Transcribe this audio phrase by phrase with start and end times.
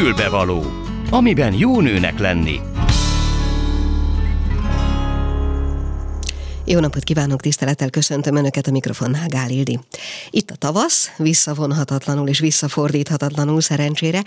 [0.00, 0.64] Fülbevaló,
[1.10, 2.60] amiben jó nőnek lenni.
[6.64, 9.78] Jó napot kívánok, tisztelettel köszöntöm Önöket a mikrofonnál, Gál Ildi.
[10.30, 14.22] Itt a tavasz, visszavonhatatlanul és visszafordíthatatlanul szerencsére,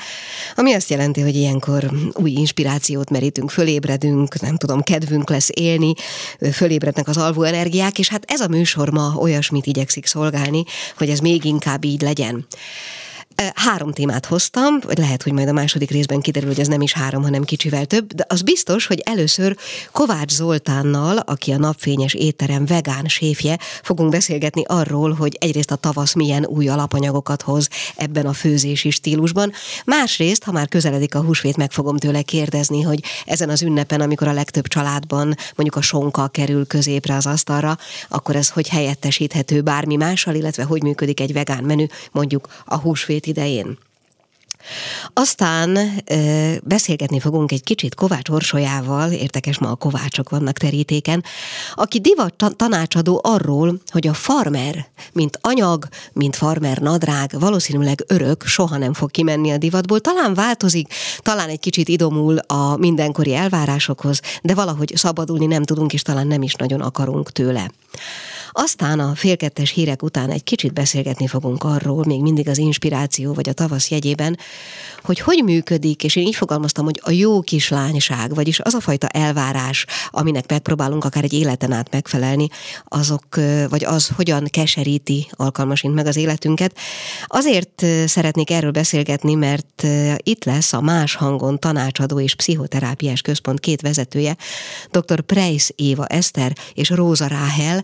[0.55, 5.93] ami azt jelenti, hogy ilyenkor új inspirációt merítünk, fölébredünk, nem tudom, kedvünk lesz élni,
[6.51, 10.63] fölébrednek az alvó energiák, és hát ez a műsor ma olyasmit igyekszik szolgálni,
[10.97, 12.45] hogy ez még inkább így legyen.
[13.53, 16.93] Három témát hoztam, vagy lehet, hogy majd a második részben kiderül, hogy ez nem is
[16.93, 19.57] három, hanem kicsivel több, de az biztos, hogy először
[19.91, 26.13] Kovács Zoltánnal, aki a napfényes étterem vegán séfje, fogunk beszélgetni arról, hogy egyrészt a tavasz
[26.13, 29.51] milyen új alapanyagokat hoz ebben a főzési stílusban,
[29.85, 34.27] másrészt, ha már közeledik a húsvét, meg fogom tőle kérdezni, hogy ezen az ünnepen, amikor
[34.27, 37.77] a legtöbb családban mondjuk a sonka kerül középre az asztalra,
[38.09, 43.22] akkor ez hogy helyettesíthető bármi mással, illetve hogy működik egy vegán menü, mondjuk a húsvét
[43.23, 43.77] hét idején.
[45.13, 51.23] Aztán ö, beszélgetni fogunk egy kicsit Kovács Orsolyával, értekes ma a kovácsok vannak terítéken,
[51.75, 58.77] aki divat tanácsadó arról, hogy a farmer, mint anyag, mint farmer nadrág, valószínűleg örök, soha
[58.77, 59.99] nem fog kimenni a divatból.
[59.99, 66.01] Talán változik, talán egy kicsit idomul a mindenkori elvárásokhoz, de valahogy szabadulni nem tudunk, és
[66.01, 67.71] talán nem is nagyon akarunk tőle.
[68.55, 73.49] Aztán a félkettes hírek után egy kicsit beszélgetni fogunk arról, még mindig az inspiráció vagy
[73.49, 74.37] a tavasz jegyében,
[75.03, 79.07] hogy hogy működik, és én így fogalmaztam, hogy a jó kislányság, vagyis az a fajta
[79.07, 82.47] elvárás, aminek megpróbálunk akár egy életen át megfelelni,
[82.83, 83.25] azok,
[83.69, 86.77] vagy az hogyan keseríti alkalmasint meg az életünket.
[87.25, 93.81] Azért szeretnék erről beszélgetni, mert itt lesz a Más Hangon tanácsadó és pszichoterápiás központ két
[93.81, 94.37] vezetője,
[94.91, 95.21] dr.
[95.21, 97.83] Preis Éva Eszter és Róza Ráhel,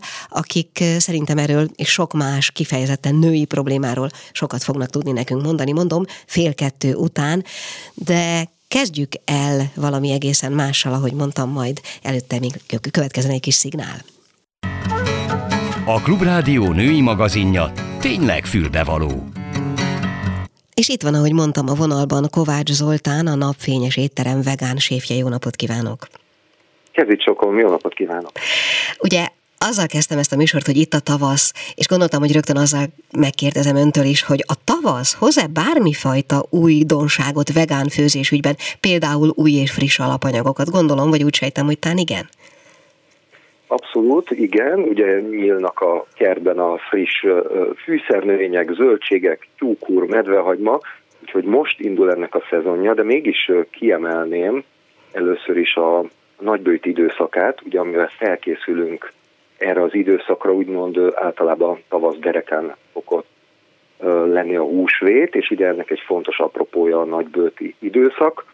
[0.60, 5.72] akik szerintem erről és sok más kifejezetten női problémáról sokat fognak tudni nekünk mondani.
[5.72, 7.44] Mondom, fél kettő után,
[7.94, 12.52] de kezdjük el valami egészen mással, ahogy mondtam, majd előtte még
[12.90, 14.04] következzen egy kis szignál.
[15.84, 19.28] A Klubrádió női magazinja tényleg fülbevaló.
[20.74, 25.16] És itt van, ahogy mondtam, a vonalban Kovács Zoltán, a Napfényes Étterem vegán séfje.
[25.16, 26.06] Jó napot kívánok!
[26.92, 28.32] Kezdjük sokom, jó napot kívánok!
[28.98, 29.28] Ugye
[29.68, 32.84] azzal kezdtem ezt a műsort, hogy itt a tavasz, és gondoltam, hogy rögtön azzal
[33.18, 39.52] megkérdezem öntől is, hogy a tavasz hoz-e bármifajta új donságot vegán főzés ügyben, például új
[39.52, 40.70] és friss alapanyagokat?
[40.70, 42.28] Gondolom, vagy úgy sejtem, hogy tán igen?
[43.66, 44.78] Abszolút, igen.
[44.78, 47.26] Ugye nyílnak a kertben a friss
[47.84, 50.80] fűszernövények, zöldségek, tyúkúr, medvehagyma,
[51.22, 54.64] úgyhogy most indul ennek a szezonja, de mégis kiemelném
[55.12, 56.04] először is a
[56.38, 59.12] nagybőjt időszakát, ugye amivel felkészülünk
[59.60, 63.26] erre az időszakra úgymond általában tavasz dereken szokott
[64.26, 68.44] lenni a húsvét, és ugye ennek egy fontos apropója a nagybőti időszak,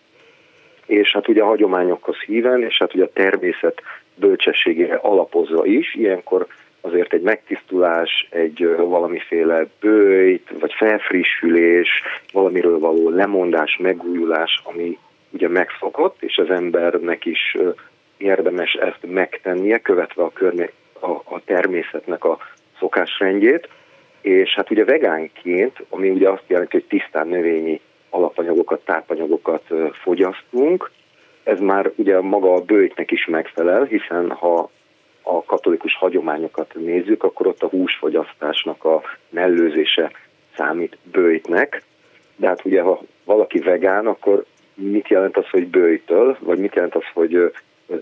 [0.87, 3.83] és hát ugye a hagyományokhoz híven, és hát ugye a természet
[4.15, 6.47] bölcsességére alapozva is, ilyenkor
[6.81, 11.89] azért egy megtisztulás, egy valamiféle bőjt, vagy felfrissülés,
[12.33, 14.99] valamiről való lemondás, megújulás, ami
[15.31, 17.56] ugye megszokott, és az embernek is
[18.16, 22.39] érdemes ezt megtennie, követve a környezet a, a természetnek a
[22.78, 23.69] szokásrendjét,
[24.21, 27.81] és hát ugye vegánként, ami ugye azt jelenti, hogy tisztán növényi
[28.11, 29.62] alapanyagokat, tápanyagokat
[29.93, 30.91] fogyasztunk,
[31.43, 34.71] ez már ugye maga a bőjtnek is megfelel, hiszen ha
[35.22, 40.11] a katolikus hagyományokat nézzük, akkor ott a húsfogyasztásnak a mellőzése
[40.56, 41.83] számít bőjtnek,
[42.37, 46.95] de hát ugye ha valaki vegán, akkor mit jelent az, hogy bőjtől, vagy mit jelent
[46.95, 47.53] az, hogy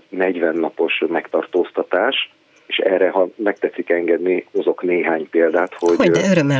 [0.09, 2.33] 40 napos megtartóztatás,
[2.67, 6.17] és erre, ha megtetszik engedni, hozok néhány példát, hogy, hogy,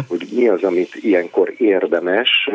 [0.08, 2.50] hogy mi az, amit ilyenkor érdemes,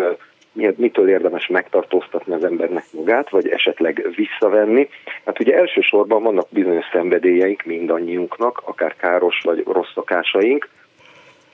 [0.53, 4.89] mitől érdemes megtartóztatni az embernek magát, vagy esetleg visszavenni.
[5.25, 10.69] Hát ugye elsősorban vannak bizonyos szenvedélyeink mindannyiunknak, akár káros vagy rossz szokásaink,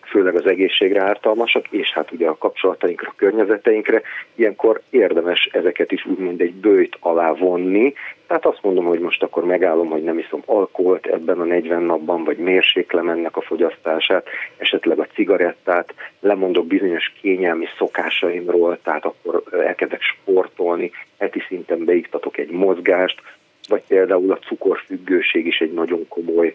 [0.06, 4.02] főleg az egészségre ártalmasak, és hát ugye a kapcsolatainkra, a környezeteinkre,
[4.34, 7.94] ilyenkor érdemes ezeket is úgymond egy bőjt alá vonni.
[8.26, 12.24] Tehát azt mondom, hogy most akkor megállom, hogy nem iszom alkoholt ebben a 40 napban,
[12.24, 14.26] vagy mérséklem ennek a fogyasztását,
[14.56, 22.50] esetleg a cigarettát, lemondok bizonyos kényelmi szokásaimról, tehát akkor elkezdek sportolni, heti szinten beiktatok egy
[22.50, 23.22] mozgást,
[23.68, 26.54] vagy például a cukorfüggőség is egy nagyon komoly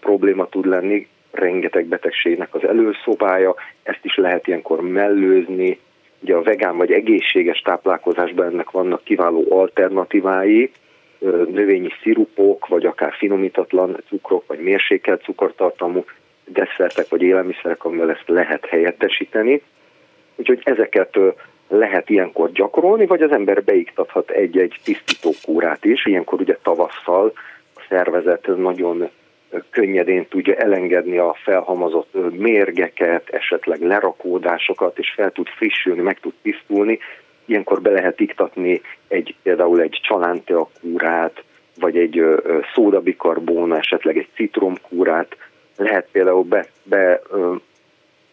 [0.00, 5.78] probléma tud lenni, rengeteg betegségnek az előszobája, ezt is lehet ilyenkor mellőzni.
[6.20, 10.70] Ugye a vegán vagy egészséges táplálkozásban ennek vannak kiváló alternatívái,
[11.50, 16.04] növényi szirupok, vagy akár finomítatlan cukrok, vagy mérsékelt cukortartalmú
[16.44, 19.62] desszertek vagy élelmiszerek, amivel ezt lehet helyettesíteni.
[20.36, 21.18] Úgyhogy ezeket
[21.68, 26.06] lehet ilyenkor gyakorolni, vagy az ember beiktathat egy-egy tisztítókúrát is.
[26.06, 27.32] Ilyenkor ugye tavasszal
[27.74, 29.10] a szervezet nagyon
[29.70, 36.98] könnyedén tudja elengedni a felhamazott mérgeket, esetleg lerakódásokat, és fel tud frissülni, meg tud tisztulni.
[37.44, 41.42] Ilyenkor be lehet iktatni egy, például egy csalánteakúrát,
[41.80, 42.24] vagy egy
[42.74, 45.36] szódabikarbóna, esetleg egy citromkúrát.
[45.76, 47.22] Lehet például be, be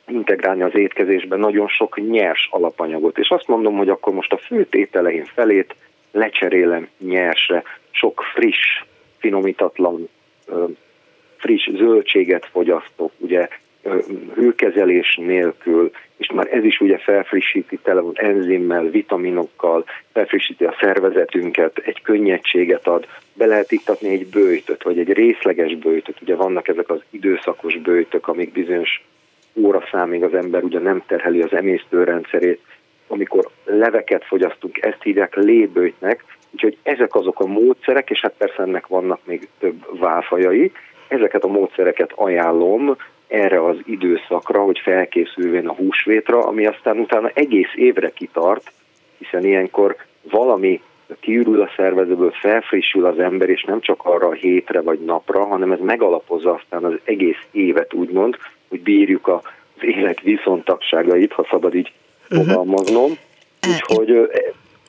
[0.07, 3.17] integrálni az étkezésbe nagyon sok nyers alapanyagot.
[3.17, 5.75] És azt mondom, hogy akkor most a főtételein felét
[6.11, 8.83] lecserélem nyersre, sok friss,
[9.17, 10.09] finomítatlan,
[11.41, 13.47] friss zöldséget fogyasztok, ugye
[14.35, 21.77] hőkezelés nélkül, és már ez is ugye felfrissíti tele van enzimmel, vitaminokkal, felfrissíti a szervezetünket,
[21.77, 26.89] egy könnyedséget ad, be lehet iktatni egy bőjtöt, vagy egy részleges bőjtöt, ugye vannak ezek
[26.89, 29.03] az időszakos bőjtök, amik bizonyos
[29.53, 32.61] óra számig az ember ugye nem terheli az emésztőrendszerét,
[33.07, 38.87] amikor leveket fogyasztunk, ezt hívják lébőjtnek, úgyhogy ezek azok a módszerek, és hát persze ennek
[38.87, 40.71] vannak még több válfajai,
[41.11, 42.95] ezeket a módszereket ajánlom
[43.27, 48.71] erre az időszakra, hogy felkészülvén a húsvétra, ami aztán utána egész évre kitart,
[49.17, 50.81] hiszen ilyenkor valami
[51.19, 55.71] kiürül a szervezetből, felfrissül az ember, és nem csak arra a hétre vagy napra, hanem
[55.71, 58.37] ez megalapozza aztán az egész évet, úgymond,
[58.69, 59.41] hogy bírjuk az
[59.79, 61.91] élet viszontagságait, ha szabad így
[62.29, 62.47] uh-huh.
[62.47, 63.11] fogalmaznom.
[63.67, 64.29] Úgyhogy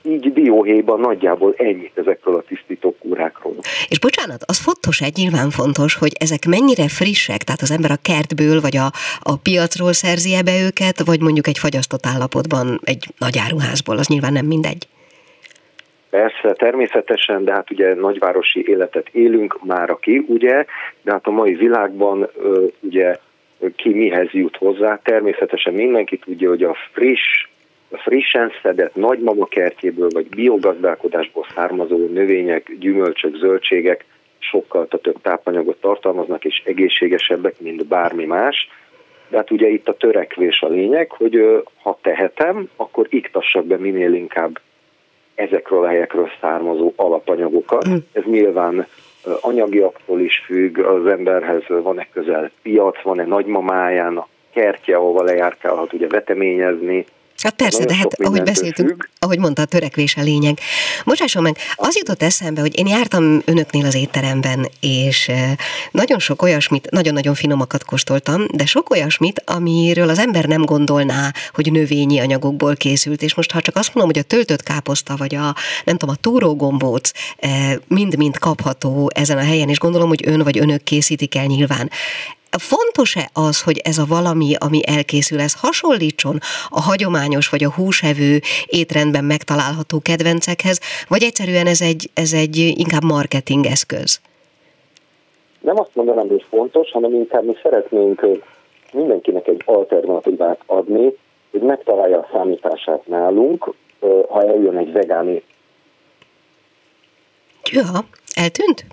[0.04, 3.54] így dióhéjban nagyjából ennyit ezekről a tisztító kúrákról.
[3.88, 8.02] És bocsánat, az fontos, egy nyilván fontos, hogy ezek mennyire frissek, tehát az ember a
[8.02, 8.88] kertből vagy a,
[9.32, 14.32] a piacról szerzi be őket, vagy mondjuk egy fagyasztott állapotban egy nagy áruházból, az nyilván
[14.32, 14.86] nem mindegy.
[16.10, 20.64] Persze, természetesen, de hát ugye nagyvárosi életet élünk már aki, ugye,
[21.02, 22.30] de hát a mai világban
[22.80, 23.16] ugye
[23.76, 25.00] ki mihez jut hozzá.
[25.02, 27.48] Természetesen mindenki tudja, hogy a friss,
[27.92, 34.04] a frissen szedett nagymama kertjéből vagy biogazdálkodásból származó növények, gyümölcsök, zöldségek
[34.38, 38.68] sokkal több tápanyagot tartalmaznak és egészségesebbek, mint bármi más.
[39.28, 44.14] De hát ugye itt a törekvés a lényeg, hogy ha tehetem, akkor iktassak be minél
[44.14, 44.60] inkább
[45.34, 47.84] ezekről a helyekről származó alapanyagokat.
[47.84, 47.94] Hm.
[48.12, 48.86] Ez nyilván
[49.40, 57.04] anyagiaktól is függ, az emberhez van-e közel piac, van-e nagymamáján, kertje, ahova lejárkálhat ugye veteményezni,
[57.42, 59.02] Hát persze, de hát ahogy beszéltünk, függ.
[59.18, 60.58] ahogy mondta, a törekvés a lényeg.
[61.04, 65.30] Bocsásson meg, az jutott eszembe, hogy én jártam önöknél az étteremben, és
[65.90, 71.72] nagyon sok olyasmit, nagyon-nagyon finomakat kóstoltam, de sok olyasmit, amiről az ember nem gondolná, hogy
[71.72, 75.54] növényi anyagokból készült, és most ha csak azt mondom, hogy a töltött káposzta, vagy a
[75.84, 77.10] nem tudom, a túrógombóc
[77.86, 81.90] mind-mind kapható ezen a helyen, és gondolom, hogy ön vagy önök készítik el nyilván.
[82.58, 86.38] Fontos-e az, hogy ez a valami, ami elkészül, ez hasonlítson
[86.68, 93.04] a hagyományos vagy a húsevő étrendben megtalálható kedvencekhez, vagy egyszerűen ez egy, ez egy inkább
[93.04, 94.20] marketing eszköz?
[95.60, 98.26] Nem azt mondanám, hogy fontos, hanem inkább mi szeretnénk
[98.92, 101.12] mindenkinek egy alternatívát adni,
[101.50, 103.74] hogy megtalálja a számítását nálunk,
[104.28, 105.42] ha eljön egy vegán
[107.70, 107.82] Ja,
[108.34, 108.84] eltűnt?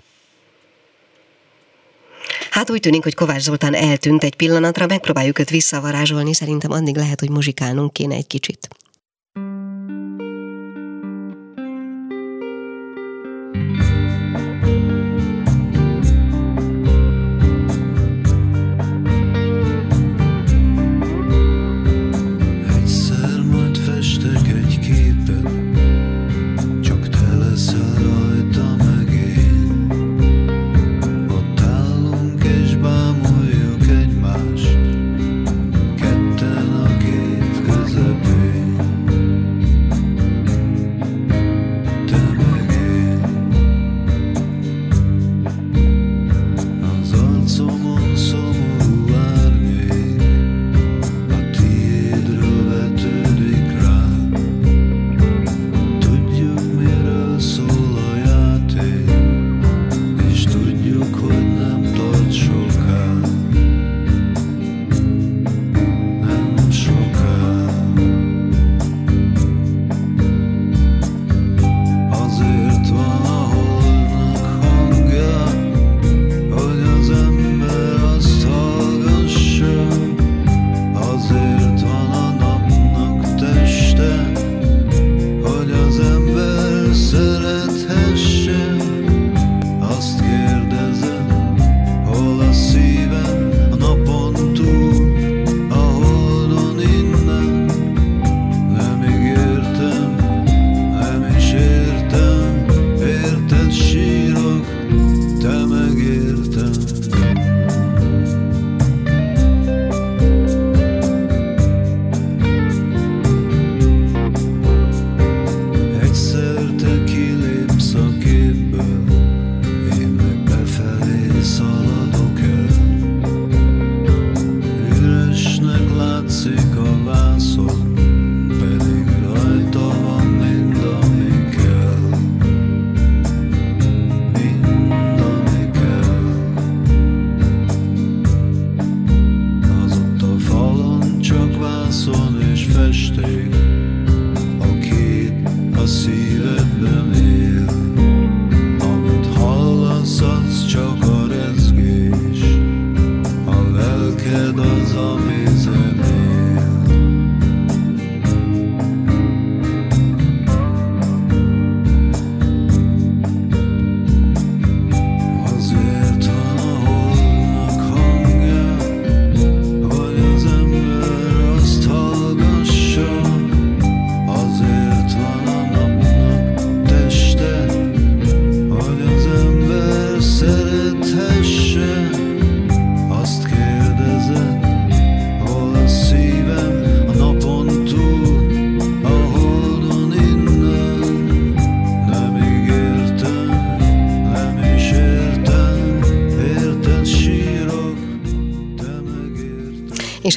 [2.50, 7.20] Hát úgy tűnik, hogy Kovács Zoltán eltűnt egy pillanatra, megpróbáljuk őt visszavarázsolni, szerintem addig lehet,
[7.20, 8.68] hogy muzsikálnunk kéne egy kicsit.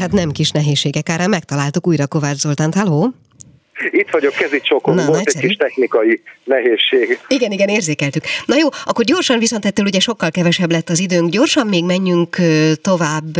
[0.03, 2.75] Hát nem kis nehézségek árán megtaláltuk újra Kovács Zoltánt.
[2.75, 3.13] Halló!
[3.91, 5.43] Itt vagyok, kezit csokom, Na, volt nagyszerű.
[5.43, 7.19] egy kis technikai nehézség.
[7.27, 8.23] Igen, igen, érzékeltük.
[8.45, 11.29] Na jó, akkor gyorsan viszont ettől ugye sokkal kevesebb lett az időnk.
[11.29, 12.37] Gyorsan még menjünk
[12.81, 13.37] tovább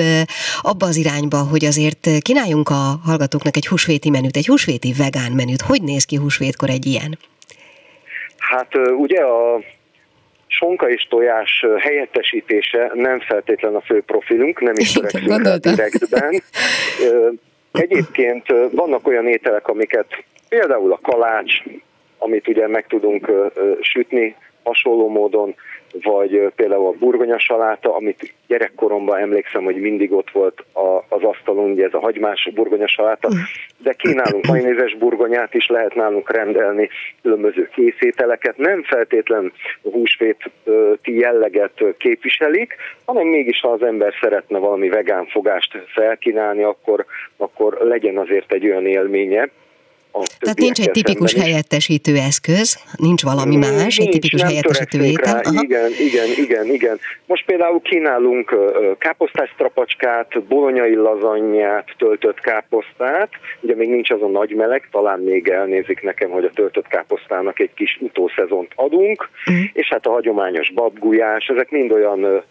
[0.62, 5.62] abba az irányba, hogy azért kínáljunk a hallgatóknak egy húsvéti menüt, egy húsvéti vegán menüt.
[5.62, 7.18] Hogy néz ki húsvétkor egy ilyen?
[8.38, 9.64] Hát ugye a
[10.60, 16.42] sonka és tojás helyettesítése nem feltétlen a fő profilunk, nem is törekszünk direktben.
[17.72, 21.54] Egyébként vannak olyan ételek, amiket például a kalács,
[22.18, 23.32] amit ugye meg tudunk
[23.82, 25.56] sütni hasonló módon,
[26.02, 31.72] vagy például a burgonya saláta, amit gyerekkoromban emlékszem, hogy mindig ott volt a, az asztalon,
[31.72, 33.30] ugye ez a hagymás burgonya saláta,
[33.78, 36.90] de kínálunk majnézes burgonyát is, lehet nálunk rendelni
[37.22, 40.50] különböző készételeket, nem feltétlen húsvéti
[41.04, 47.06] jelleget képviselik, hanem mégis ha az ember szeretne valami vegán fogást felkínálni, akkor,
[47.38, 49.50] akkor legyen azért egy olyan élménye,
[50.40, 55.42] tehát nincs egy tipikus helyettesítő eszköz, nincs valami más, nincs, egy tipikus helyettesítő étel.
[55.62, 57.00] Igen, igen, igen, igen.
[57.26, 58.56] Most például kínálunk
[58.98, 63.30] káposztás trapacskát, bolonyai lazanyát, töltött káposztát,
[63.60, 67.60] ugye még nincs az a nagy meleg, talán még elnézik nekem, hogy a töltött káposztának
[67.60, 69.66] egy kis utószezont adunk, uh-huh.
[69.74, 72.44] és hát a hagyományos babgulyás, ezek mind olyan,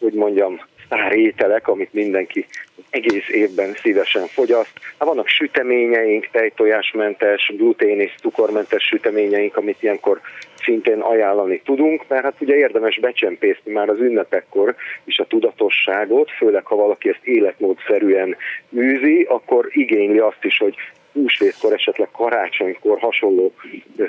[0.00, 2.46] hogy mondjam, sztár ételek, amit mindenki
[2.90, 4.72] egész évben szívesen fogyaszt.
[4.98, 10.20] Hát vannak süteményeink, tejtojásmentes, glutén és cukormentes süteményeink, amit ilyenkor
[10.56, 16.66] szintén ajánlani tudunk, mert hát ugye érdemes becsempészni már az ünnepekkor is a tudatosságot, főleg
[16.66, 18.36] ha valaki ezt életmódszerűen
[18.76, 20.74] űzi, akkor igényli azt is, hogy
[21.12, 23.52] húsvétkor, esetleg karácsonykor hasonló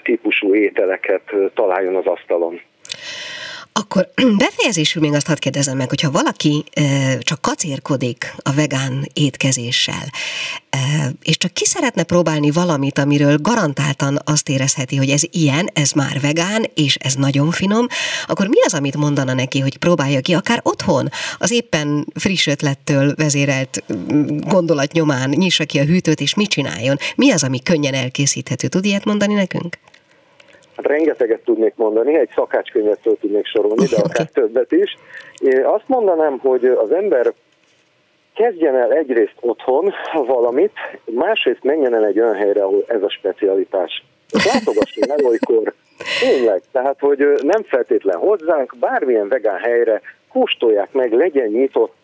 [0.04, 2.62] típusú ételeket találjon az asztalon.
[3.74, 6.64] Akkor befejezésül még azt hadd kérdezem meg, hogyha valaki
[7.20, 10.12] csak kacérkodik a vegán étkezéssel,
[11.22, 16.20] és csak ki szeretne próbálni valamit, amiről garantáltan azt érezheti, hogy ez ilyen, ez már
[16.20, 17.88] vegán, és ez nagyon finom,
[18.28, 23.14] akkor mi az, amit mondana neki, hogy próbálja ki akár otthon, az éppen friss ötlettől
[23.16, 23.84] vezérelt
[24.40, 26.98] gondolat nyomán nyissa ki a hűtőt, és mit csináljon?
[27.16, 28.68] Mi az, ami könnyen elkészíthető?
[28.68, 29.78] Tud ilyet mondani nekünk?
[30.80, 34.98] Hát rengeteget tudnék mondani, egy szakácskönyvet föl tudnék sorolni, de akár többet is.
[35.42, 37.34] Én azt mondanám, hogy az ember
[38.36, 40.72] kezdjen el egyrészt otthon valamit,
[41.06, 44.04] másrészt menjen el egy olyan helyre, ahol ez a specialitás.
[44.30, 45.74] Látogasson el olykor,
[46.20, 51.96] tényleg, tehát hogy nem feltétlen hozzánk, bármilyen vegán helyre kóstolják meg, legyen nyitott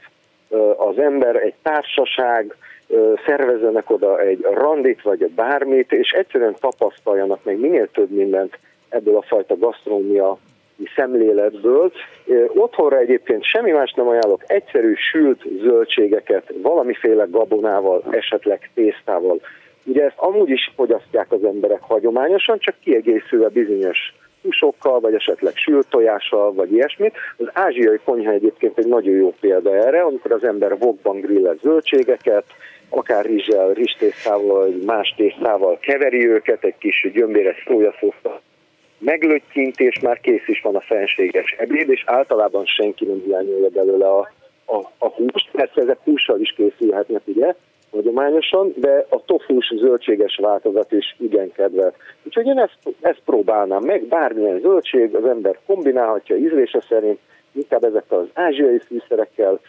[0.77, 2.55] az ember, egy társaság,
[3.25, 9.21] szervezzenek oda egy randit vagy bármit, és egyszerűen tapasztaljanak meg minél több mindent ebből a
[9.21, 10.37] fajta gasztronómia
[10.95, 11.91] szemléletből.
[12.47, 19.39] Otthonra egyébként semmi más nem ajánlok, egyszerű sült zöldségeket, valamiféle gabonával, esetleg tésztával.
[19.85, 24.13] Ugye ezt amúgy is fogyasztják az emberek hagyományosan, csak kiegészülve bizonyos
[24.45, 27.13] húsokkal, vagy esetleg sült tojással, vagy ilyesmit.
[27.37, 32.45] Az ázsiai konyha egyébként egy nagyon jó példa erre, amikor az ember vokban grillel zöldségeket,
[32.89, 38.41] akár rizsel, rizstésztával, vagy más tésztával keveri őket, egy kis gyömbéres szójaszósztal
[38.97, 44.07] meglöttyint, és már kész is van a fenséges ebéd, és általában senki nem hiányolja belőle
[44.07, 44.31] a,
[44.65, 45.49] a, a húst.
[45.51, 47.55] Persze ezek hússal is készülhetnek, ugye,
[47.95, 51.93] hagyományosan, de a tofus zöldséges változat is igen kedvel.
[52.23, 57.19] Úgyhogy én ezt, ezt próbálnám meg, bármilyen zöldség, az ember kombinálhatja ízlése szerint,
[57.51, 59.59] inkább ezekkel az ázsiai fűszerekkel,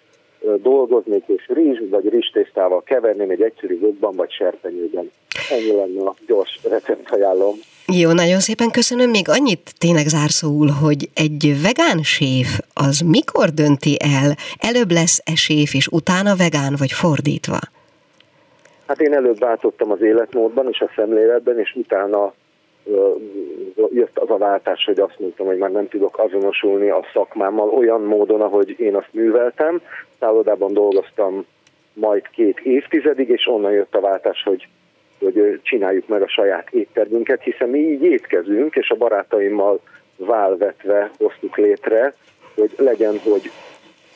[0.63, 5.11] dolgoznék, és rizs vagy rizstésztával keverném egy egyszerű vokban vagy serpenyőben.
[5.51, 7.55] Ennyi lenne a gyors recept ajánlom.
[7.87, 9.11] Jó, nagyon szépen köszönöm.
[9.11, 15.75] Még annyit tényleg zárszóul, hogy egy vegán séf az mikor dönti el, előbb lesz-e séf,
[15.75, 17.59] és utána vegán, vagy fordítva?
[18.87, 22.33] Hát én előbb váltottam az életmódban és a szemléletben, és utána
[23.91, 28.01] jött az a váltás, hogy azt mondtam, hogy már nem tudok azonosulni a szakmámmal olyan
[28.01, 29.81] módon, ahogy én azt műveltem.
[30.19, 31.47] Szállodában dolgoztam
[31.93, 34.69] majd két évtizedig, és onnan jött a váltás, hogy,
[35.19, 39.81] hogy csináljuk meg a saját éttermünket, hiszen mi így étkezünk, és a barátaimmal
[40.17, 42.15] válvetve hoztuk létre,
[42.55, 43.51] hogy legyen, hogy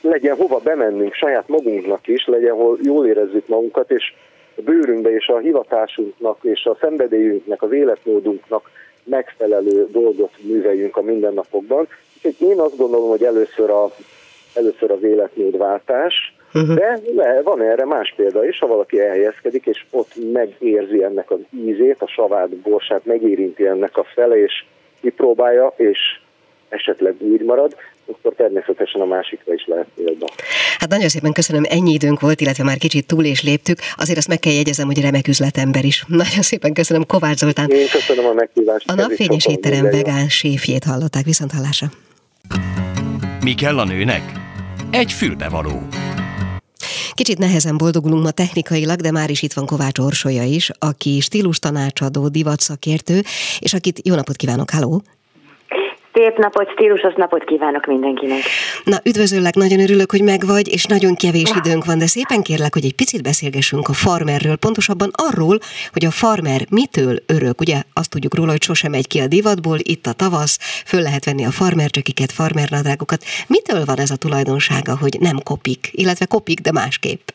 [0.00, 4.14] legyen hova bemennünk saját magunknak is, legyen hol jól érezzük magunkat, és
[4.60, 8.70] bőrünkbe és a hivatásunknak és a szenvedélyünknek, az életmódunknak
[9.04, 11.88] megfelelő dolgot műveljünk a mindennapokban.
[12.16, 13.90] Úgyhogy én azt gondolom, hogy először, a,
[14.54, 16.74] először az életmódváltás, uh-huh.
[16.74, 21.38] de le, van erre más példa is, ha valaki elhelyezkedik, és ott megérzi ennek az
[21.50, 24.64] ízét, a savát, borsát, megérinti ennek a fele, és
[25.00, 25.98] kipróbálja, és
[26.68, 27.76] esetleg úgy marad,
[28.10, 30.26] akkor természetesen a másikra is lehet példa.
[30.78, 33.78] Hát nagyon szépen köszönöm, ennyi időnk volt, illetve már kicsit túl és léptük.
[33.96, 36.04] Azért azt meg kell jegyezem, hogy remek üzletember is.
[36.22, 37.70] Nagyon szépen köszönöm Kovács Zoltán.
[37.70, 38.90] Én köszönöm a meghívást.
[38.90, 41.24] A napfényes étterem vegán séfjét hallották.
[41.24, 41.86] Viszont hallásra.
[43.40, 44.22] Mi kell a nőnek?
[44.90, 45.82] Egy fülbevaló.
[47.12, 51.58] Kicsit nehezen boldogulunk ma technikailag, de már is itt van Kovács Orsolya is, aki stílus
[51.58, 53.22] tanácsadó, divatszakértő,
[53.58, 55.02] és akit jó napot kívánok, háló!
[56.12, 58.38] Szép napot, stílusos napot kívánok mindenkinek.
[58.84, 62.84] Na, üdvözöllek, nagyon örülök, hogy megvagy, és nagyon kevés időnk van, de szépen kérlek, hogy
[62.84, 65.58] egy picit beszélgessünk a farmerről, pontosabban arról,
[65.92, 67.60] hogy a farmer mitől örök.
[67.60, 71.24] Ugye azt tudjuk róla, hogy sosem megy ki a divatból, itt a tavasz, föl lehet
[71.24, 73.24] venni a farmercsekiket, farmernadrágokat.
[73.46, 77.28] Mitől van ez a tulajdonsága, hogy nem kopik, illetve kopik, de másképp?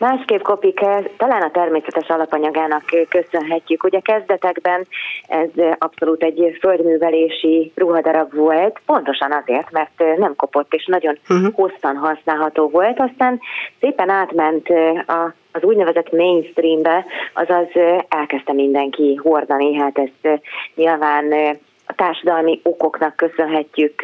[0.00, 3.84] Másképp kopik ez, talán a természetes alapanyagának köszönhetjük.
[3.84, 4.86] Ugye kezdetekben
[5.26, 11.54] ez abszolút egy földművelési ruhadarab volt, pontosan azért, mert nem kopott és nagyon uh-huh.
[11.54, 13.40] hosszan használható volt, aztán
[13.80, 14.68] szépen átment
[15.06, 17.66] a az úgynevezett mainstreambe, azaz
[18.08, 20.42] elkezdte mindenki hordani, hát ezt
[20.74, 21.58] nyilván
[21.92, 24.02] a társadalmi okoknak köszönhetjük,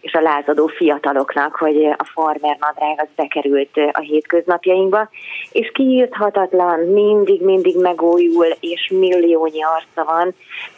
[0.00, 5.08] és a lázadó fiataloknak, hogy a farmer nadrág az bekerült a hétköznapjainkba,
[5.52, 10.34] és kiírthatatlan, mindig-mindig megújul, és milliónyi arca van.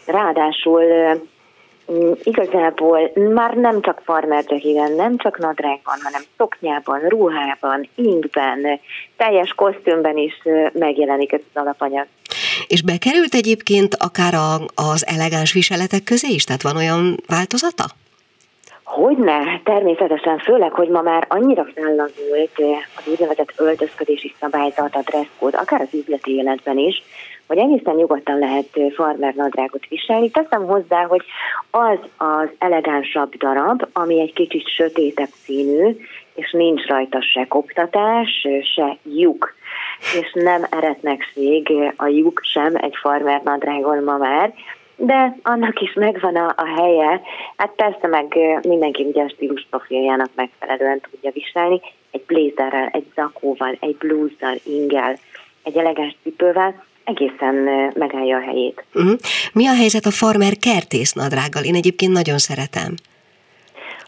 [0.07, 0.83] Ráadásul
[2.22, 4.44] igazából már nem csak farmer
[4.96, 8.81] nem csak nadrágban, hanem szoknyában, ruhában, inkben,
[9.16, 12.07] teljes kosztümben is megjelenik ez az alapanyag.
[12.66, 16.44] És bekerült egyébként akár a, az elegáns viseletek közé is?
[16.44, 17.85] Tehát van olyan változata?
[18.85, 22.51] Hogyne, természetesen, főleg, hogy ma már annyira fellazult
[22.96, 27.03] az úgynevezett öltözködési szabályzat, a dresszkód, akár az üzleti életben is,
[27.46, 30.30] hogy egészen nyugodtan lehet farmer nadrágot viselni.
[30.30, 31.22] Teszem hozzá, hogy
[31.70, 35.96] az az elegánsabb darab, ami egy kicsit sötétebb színű,
[36.35, 39.54] és nincs rajta se koptatás, se lyuk
[40.20, 44.54] és nem eretnekség a lyuk sem egy farmer nadrágon ma már,
[44.96, 47.20] de annak is megvan a, a helye.
[47.56, 51.80] Hát persze meg mindenki ugye a stílus profiljának megfelelően tudja viselni,
[52.11, 55.18] egy blézerrel, egy zakóval, egy blúzzal, ingel,
[55.62, 57.55] egy elegáns cipővel, egészen
[57.95, 58.85] megállja a helyét.
[58.95, 59.19] Uh-huh.
[59.53, 61.64] Mi a helyzet a farmer kertész nadrággal?
[61.64, 62.95] Én egyébként nagyon szeretem.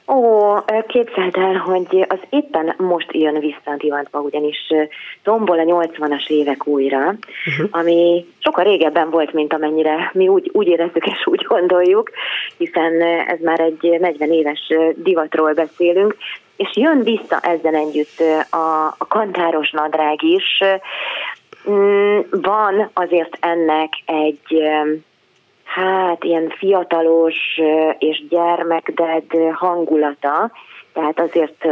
[0.09, 0.55] Ó,
[0.87, 4.73] képzeld el, hogy az éppen most jön vissza a divatba, ugyanis
[5.23, 7.69] tombol a 80-as évek újra, uh-huh.
[7.71, 12.11] ami sokkal régebben volt, mint amennyire mi úgy, úgy érezzük és úgy gondoljuk,
[12.59, 16.17] hiszen ez már egy 40 éves divatról beszélünk,
[16.59, 20.63] és jön vissza ezzel együtt a, a kantáros nadrág is.
[21.71, 24.63] Mm, van azért ennek egy
[25.65, 27.37] hát ilyen fiatalos
[27.99, 30.51] és gyermekded hangulata,
[30.93, 31.65] tehát azért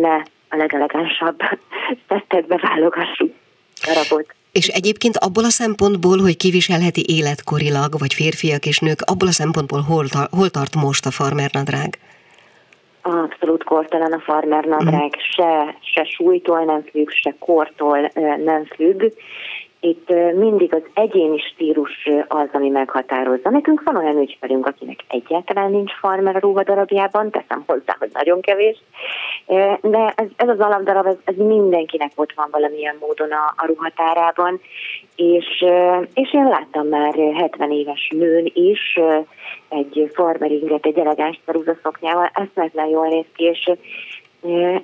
[0.00, 0.14] ne
[0.48, 1.36] a legelegánsabb
[2.08, 3.32] tettetbe válogassuk
[3.84, 4.34] darabot.
[4.52, 9.80] És egyébként abból a szempontból, hogy kiviselheti életkorilag, vagy férfiak és nők, abból a szempontból
[9.80, 11.98] hol, hol tart most a farmernadrág?
[13.06, 15.20] Abszolút kortalan a farmernadrág, mm.
[15.34, 18.10] se, se súlytól nem függ, se kortól
[18.44, 19.12] nem függ,
[19.84, 23.50] itt mindig az egyéni stílus az, ami meghatározza.
[23.50, 28.82] Nekünk van olyan ügyfelünk, akinek egyáltalán nincs farmer a ruhadarabjában, teszem hozzá, hogy nagyon kevés,
[29.80, 34.60] de ez, ez az alapdarab, ez, ez mindenkinek ott van valamilyen módon a, a ruhatárában,
[35.16, 35.64] és,
[36.14, 38.98] és én láttam már 70 éves nőn is
[39.68, 41.40] egy farmeringet, egy elegáns
[41.82, 43.70] szoknyával, eszmetlen jól néz ki, és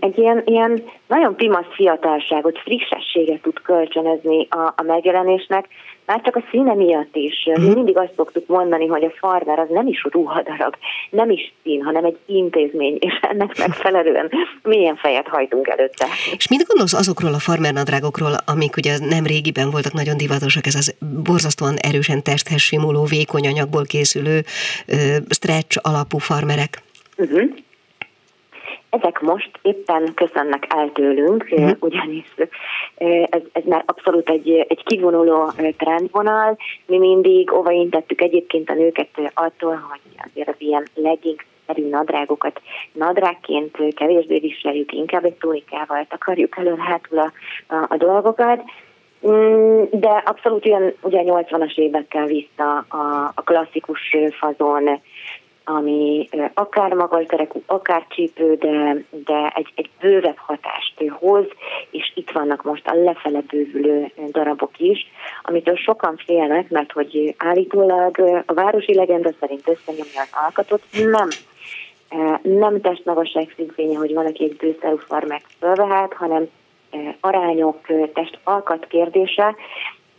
[0.01, 5.69] egy ilyen, ilyen nagyon pimasz fiatalságot, frissességet tud kölcsönözni a, a megjelenésnek,
[6.07, 7.45] már csak a színe miatt is.
[7.45, 7.75] Mi mhm.
[7.75, 10.75] mindig azt szoktuk mondani, hogy a farmer az nem is ruhadarab,
[11.11, 14.31] nem is szín, hanem egy intézmény, és ennek megfelelően
[14.63, 16.07] milyen fejet hajtunk előtte.
[16.37, 20.75] És mit gondolsz azokról a farmer nadrágokról, amik ugye nem régiben voltak nagyon divatosak, ez
[20.75, 24.41] az borzasztóan erősen testhez simuló, vékony anyagból készülő
[25.29, 26.83] stretch alapú farmerek?
[27.17, 27.51] Uh-huh.
[28.91, 31.71] Ezek most éppen köszönnek el tőlünk, uh-huh.
[31.81, 32.35] ugyanis
[33.31, 36.57] ez, ez már abszolút egy, egy kivonuló trendvonal.
[36.87, 42.61] Mi mindig óvaintettük egyébként a nőket attól, hogy azért az ilyen leggings szerű nadrágokat
[42.93, 47.33] nadrágként kevésbé viseljük, inkább egy tunikával takarjuk elő hátul a,
[47.69, 48.63] a, a dolgokat.
[49.29, 55.01] Mm, de abszolút olyan ugye 80-as évekkel vissza a, a klasszikus fazon
[55.77, 61.45] ami akár magasderekú, akár csípő, de, de egy, egy bővebb hatást hoz,
[61.91, 65.07] és itt vannak most a lefele bővülő darabok is,
[65.43, 71.29] amitől sokan félnek, mert hogy állítólag a városi legenda szerint összenyomja az alkatot, nem
[72.43, 76.49] nem testmagasság szintfénye, hogy valaki egy bőszerű farmát fölvehet, hanem
[77.21, 79.55] arányok, test alkat kérdése,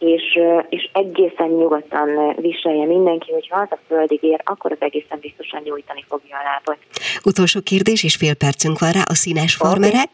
[0.02, 5.62] és, és egészen nyugodtan viselje mindenki, hogyha az a földig ér, akkor az egészen biztosan
[5.64, 6.78] nyújtani fogja a lábat.
[7.24, 10.10] Utolsó kérdés, és fél percünk van rá, a színes farmerek?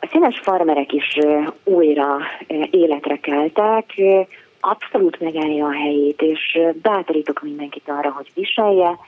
[0.00, 1.18] A színes farmerek is
[1.64, 2.18] újra
[2.70, 3.94] életre keltek,
[4.60, 8.98] abszolút megállja a helyét, és bátorítok mindenkit arra, hogy viselje.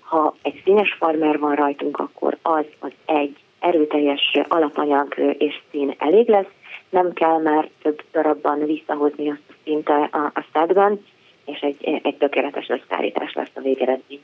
[0.00, 6.28] Ha egy színes farmer van rajtunk, akkor az az egy erőteljes alapanyag és szín elég
[6.28, 6.50] lesz,
[6.90, 11.04] nem kell már több darabban visszahozni azt a szinte a, a szedben,
[11.44, 14.20] és egy, egy tökéletes összeállítás lesz a végeredmény.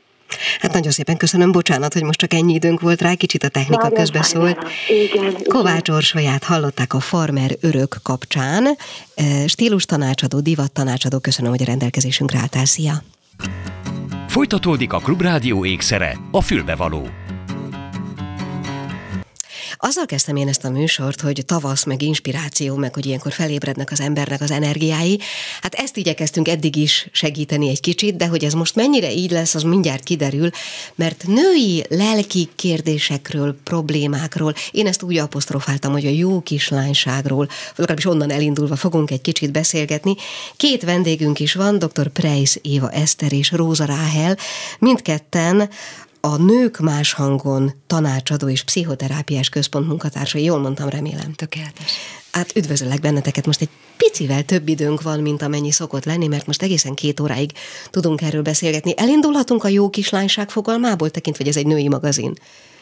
[0.61, 3.83] Hát nagyon szépen köszönöm, bocsánat, hogy most csak ennyi időnk volt rá, kicsit a technika
[3.83, 4.59] Nagyon közbeszólt.
[4.89, 8.65] Igen, Kovács Orsolyát hallották a Farmer örök kapcsán.
[9.47, 12.65] Stílus tanácsadó, divat tanácsadó, köszönöm, hogy a rendelkezésünkre álltál.
[12.65, 12.93] Szia!
[14.29, 17.22] Folytatódik a Klubrádió ékszere, a fülbevaló.
[19.85, 24.01] Azzal kezdtem én ezt a műsort, hogy tavasz, meg inspiráció, meg hogy ilyenkor felébrednek az
[24.01, 25.21] embernek az energiái.
[25.61, 29.55] Hát ezt igyekeztünk eddig is segíteni egy kicsit, de hogy ez most mennyire így lesz,
[29.55, 30.51] az mindjárt kiderül,
[30.95, 38.31] mert női lelki kérdésekről, problémákról, én ezt úgy apostrofáltam, hogy a jó kislányságról, legalábbis onnan
[38.31, 40.15] elindulva fogunk egy kicsit beszélgetni.
[40.57, 42.09] Két vendégünk is van, dr.
[42.09, 44.37] Preis Éva Eszter és Róza Ráhel,
[44.79, 45.71] mindketten
[46.25, 50.43] a Nők Más Hangon tanácsadó és pszichoterápiás központ munkatársai.
[50.43, 51.33] Jól mondtam, remélem.
[51.33, 51.93] Tökéletes.
[52.31, 53.47] Hát üdvözöllek benneteket.
[53.47, 57.53] Most egy picivel több időnk van, mint amennyi szokott lenni, mert most egészen két óráig
[57.91, 58.95] tudunk erről beszélgetni.
[58.97, 62.35] Elindulhatunk a jó kislányság fogalmából, tekintve, hogy ez egy női magazin.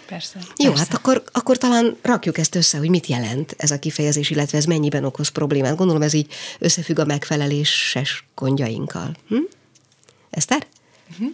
[0.07, 0.38] Persze.
[0.57, 0.85] Jó, persze.
[0.85, 4.64] hát akkor, akkor talán rakjuk ezt össze, hogy mit jelent ez a kifejezés, illetve ez
[4.64, 5.76] mennyiben okoz problémát.
[5.76, 9.16] Gondolom ez így összefügg a megfeleléses gondjainkkal.
[9.29, 9.37] Hm?
[10.31, 10.66] Eszter?
[11.11, 11.29] Uh-huh.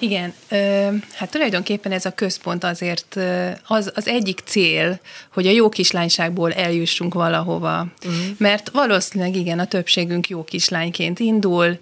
[0.00, 0.32] Igen,
[1.14, 3.16] hát tulajdonképpen ez a központ azért
[3.66, 5.00] az, az egyik cél,
[5.32, 7.86] hogy a jó kislányságból eljussunk valahova.
[8.04, 8.24] Uh-huh.
[8.38, 11.78] Mert valószínűleg igen, a többségünk jó kislányként indul,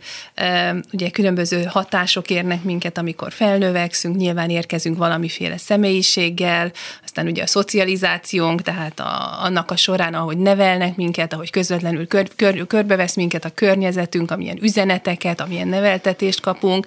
[0.92, 6.72] ugye különböző hatások érnek minket, amikor felnövekszünk, nyilván érkezünk valamiféle személyiséggel,
[7.04, 12.28] aztán ugye a szocializációnk, tehát a, annak a során, ahogy nevelnek minket, ahogy közvetlenül kör,
[12.36, 16.86] kör, körbevesz minket a környezetünk, amilyen üzeneteket, amilyen neveltetést kapunk,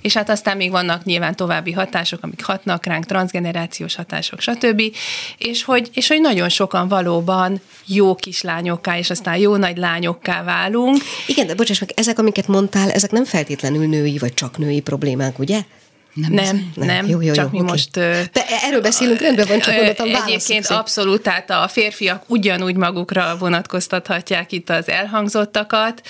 [0.00, 4.82] és hát aztán még vannak nyilván további hatások, amik hatnak ránk, transgenerációs hatások, stb.
[5.38, 10.96] És hogy, és hogy nagyon sokan valóban jó kislányokká, és aztán jó nagy lányokká válunk.
[11.26, 15.38] Igen, de bocsáss meg, ezek, amiket mondtál, ezek nem feltétlenül női vagy csak női problémák,
[15.38, 15.62] ugye?
[16.14, 17.06] Nem, nem, nem, nem.
[17.06, 17.70] Jó, jó, csak jó, mi okay.
[17.70, 17.90] most...
[18.32, 24.52] De erről beszélünk, rendben van, csak mondtam Egyébként abszolút, tehát a férfiak ugyanúgy magukra vonatkoztathatják
[24.52, 26.02] itt az elhangzottakat.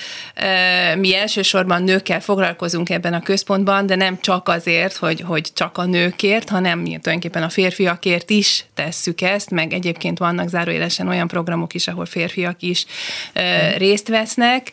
[0.97, 5.85] Mi elsősorban nőkkel foglalkozunk ebben a központban, de nem csak azért, hogy, hogy csak a
[5.85, 11.89] nőkért, hanem tulajdonképpen a férfiakért is tesszük ezt, meg egyébként vannak zárójelesen olyan programok is,
[11.89, 12.87] ahol férfiak is
[13.77, 14.73] részt vesznek,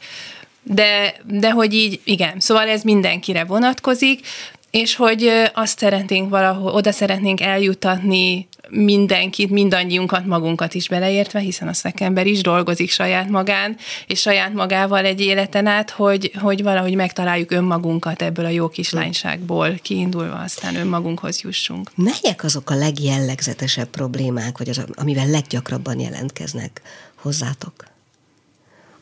[0.63, 4.27] de, de hogy így, igen, szóval ez mindenkire vonatkozik
[4.71, 11.73] és hogy azt szeretnénk valahol, oda szeretnénk eljutatni mindenkit, mindannyiunkat, magunkat is beleértve, hiszen a
[11.73, 13.77] szekember is dolgozik saját magán,
[14.07, 19.79] és saját magával egy életen át, hogy, hogy valahogy megtaláljuk önmagunkat ebből a jó kislányságból
[19.81, 21.91] kiindulva, aztán önmagunkhoz jussunk.
[21.95, 26.81] Melyek azok a legjellegzetesebb problémák, vagy az, amivel leggyakrabban jelentkeznek
[27.15, 27.73] hozzátok?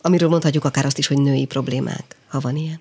[0.01, 2.79] Amiről mondhatjuk akár azt is, hogy női problémák, ha van ilyen.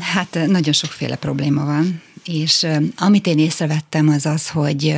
[0.00, 2.02] Hát nagyon sokféle probléma van.
[2.24, 4.94] És amit én észrevettem, az az, hogy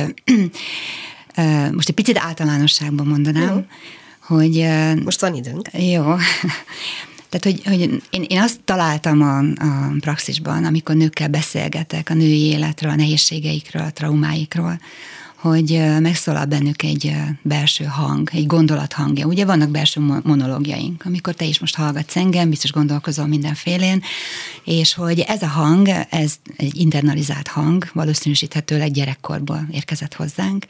[1.75, 3.65] most egy picit általánosságban mondanám, jó.
[4.19, 4.67] hogy...
[5.03, 5.69] Most van időnk.
[5.73, 6.03] Jó.
[7.29, 12.45] Tehát, hogy, hogy én, én azt találtam a, a praxisban, amikor nőkkel beszélgetek a női
[12.45, 14.79] életről, a nehézségeikről, a traumáikról,
[15.45, 19.25] hogy megszólal bennük egy belső hang, egy gondolat hangja.
[19.25, 24.01] Ugye vannak belső monológiaink, amikor te is most hallgatsz engem, biztos gondolkozol mindenfélén,
[24.63, 30.65] és hogy ez a hang, ez egy internalizált hang, valószínűsíthetőleg gyerekkorból érkezett hozzánk,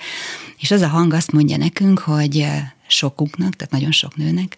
[0.59, 2.47] és az a hang azt mondja nekünk, hogy
[2.87, 4.57] sokuknak, tehát nagyon sok nőnek,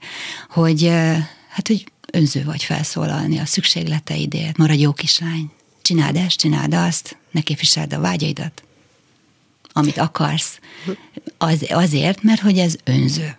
[0.49, 0.87] hogy
[1.49, 5.51] hát, hogy önző vagy felszólalni a szükségleteidért, maradj jó kislány,
[5.81, 8.66] csináld ezt, csináld azt, ne képviseld a vágyaidat,
[9.77, 10.59] amit akarsz,
[11.37, 13.37] az, azért, mert hogy ez önző.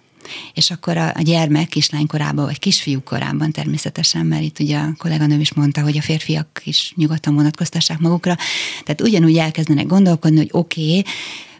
[0.55, 5.40] És akkor a, a gyermek kislánykorában, vagy kisfiú korában természetesen, mert itt ugye a kolléganőm
[5.40, 8.37] is mondta, hogy a férfiak is nyugodtan vonatkoztassák magukra,
[8.85, 11.05] tehát ugyanúgy elkezdenek gondolkodni, hogy oké, okay,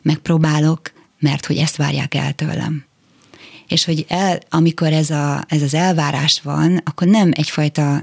[0.02, 2.88] megpróbálok, mert hogy ezt várják el tőlem
[3.68, 8.02] és hogy el, amikor ez, a, ez az elvárás van, akkor nem egyfajta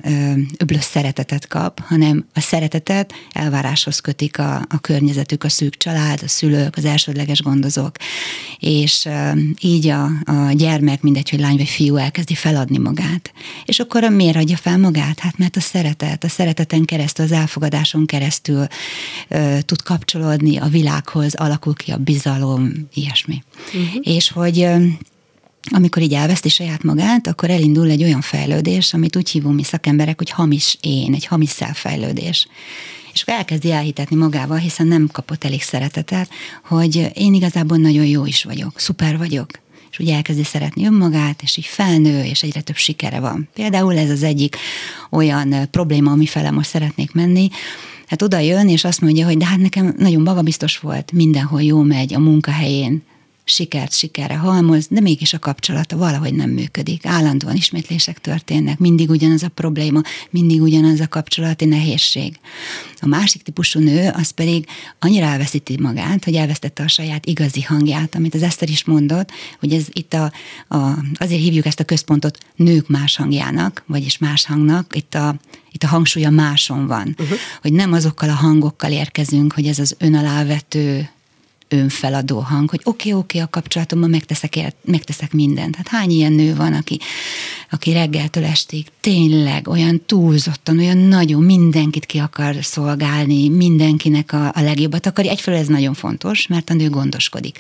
[0.58, 6.28] öblös szeretetet kap, hanem a szeretetet elváráshoz kötik a, a környezetük, a szűk család, a
[6.28, 7.96] szülők, az elsődleges gondozók,
[8.60, 13.34] és ö, így a, a gyermek, mindegy, hogy lány vagy fiú elkezdi feladni magát.
[13.66, 15.20] És akkor miért adja fel magát?
[15.20, 18.68] Hát mert a szeretet, a szereteten keresztül, az elfogadáson keresztül
[19.28, 23.44] ö, tud kapcsolódni a világhoz, alakul ki a bizalom, ilyesmi.
[23.74, 24.02] Uh-huh.
[24.02, 24.68] És hogy
[25.72, 30.18] amikor így elveszti saját magát, akkor elindul egy olyan fejlődés, amit úgy hívunk mi szakemberek,
[30.18, 32.48] hogy hamis én, egy hamis szelfejlődés.
[33.14, 36.30] És akkor elkezdi elhitetni magával, hiszen nem kapott elég szeretetet,
[36.64, 39.50] hogy én igazából nagyon jó is vagyok, szuper vagyok.
[39.92, 43.50] És úgy elkezdi szeretni önmagát, és így felnő, és egyre több sikere van.
[43.54, 44.58] Például ez az egyik
[45.10, 47.50] olyan probléma, ami fele most szeretnék menni,
[48.08, 51.82] hát oda jön, és azt mondja, hogy de hát nekem nagyon magabiztos volt, mindenhol jó
[51.82, 53.04] megy a munkahelyén,
[53.46, 57.06] sikert sikerre halmoz, de mégis a kapcsolata valahogy nem működik.
[57.06, 62.40] Állandóan ismétlések történnek, mindig ugyanaz a probléma, mindig ugyanaz a kapcsolati nehézség.
[63.00, 64.68] A másik típusú nő az pedig
[65.00, 69.74] annyira elveszíti magát, hogy elvesztette a saját igazi hangját, amit az Eszter is mondott, hogy
[69.74, 70.32] ez itt a,
[70.68, 75.36] a, azért hívjuk ezt a központot nők más hangjának, vagyis más hangnak, itt a
[75.72, 77.38] itt a hangsúly a máson van, uh-huh.
[77.62, 81.10] hogy nem azokkal a hangokkal érkezünk, hogy ez az önalávető
[81.68, 85.76] önfeladó hang, hogy oké, okay, oké, okay, a kapcsolatomban megteszek, megteszek mindent.
[85.76, 87.00] Hát hány ilyen nő van, aki,
[87.72, 94.62] aki reggeltől estig tényleg olyan túlzottan, olyan nagyon mindenkit ki akar szolgálni, mindenkinek a, a
[94.62, 95.26] legjobbat akar.
[95.26, 97.60] Egyfelől ez nagyon fontos, mert a nő gondoskodik.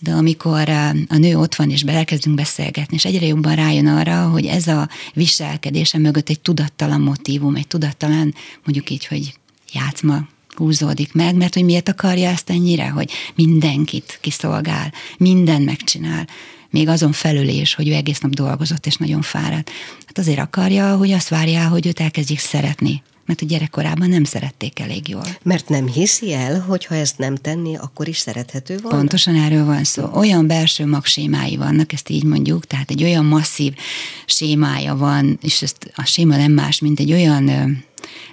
[0.00, 4.28] De amikor a, a nő ott van, és elkezdünk beszélgetni, és egyre jobban rájön arra,
[4.28, 9.34] hogy ez a viselkedése mögött egy tudattalan motívum, egy tudattalan, mondjuk így, hogy
[9.72, 16.28] játszma húzódik meg, mert hogy miért akarja ezt ennyire, hogy mindenkit kiszolgál, minden megcsinál,
[16.70, 19.70] még azon felül is, hogy ő egész nap dolgozott és nagyon fáradt.
[20.06, 24.78] Hát azért akarja, hogy azt várja, hogy őt elkezdjék szeretni, mert a gyerekkorában nem szerették
[24.78, 25.36] elég jól.
[25.42, 28.90] Mert nem hiszi el, hogy ha ezt nem tenni, akkor is szerethető van?
[28.90, 30.08] Pontosan erről van szó.
[30.12, 33.74] Olyan belső magsémái vannak, ezt így mondjuk, tehát egy olyan masszív
[34.26, 37.50] sémája van, és ezt a séma nem más, mint egy olyan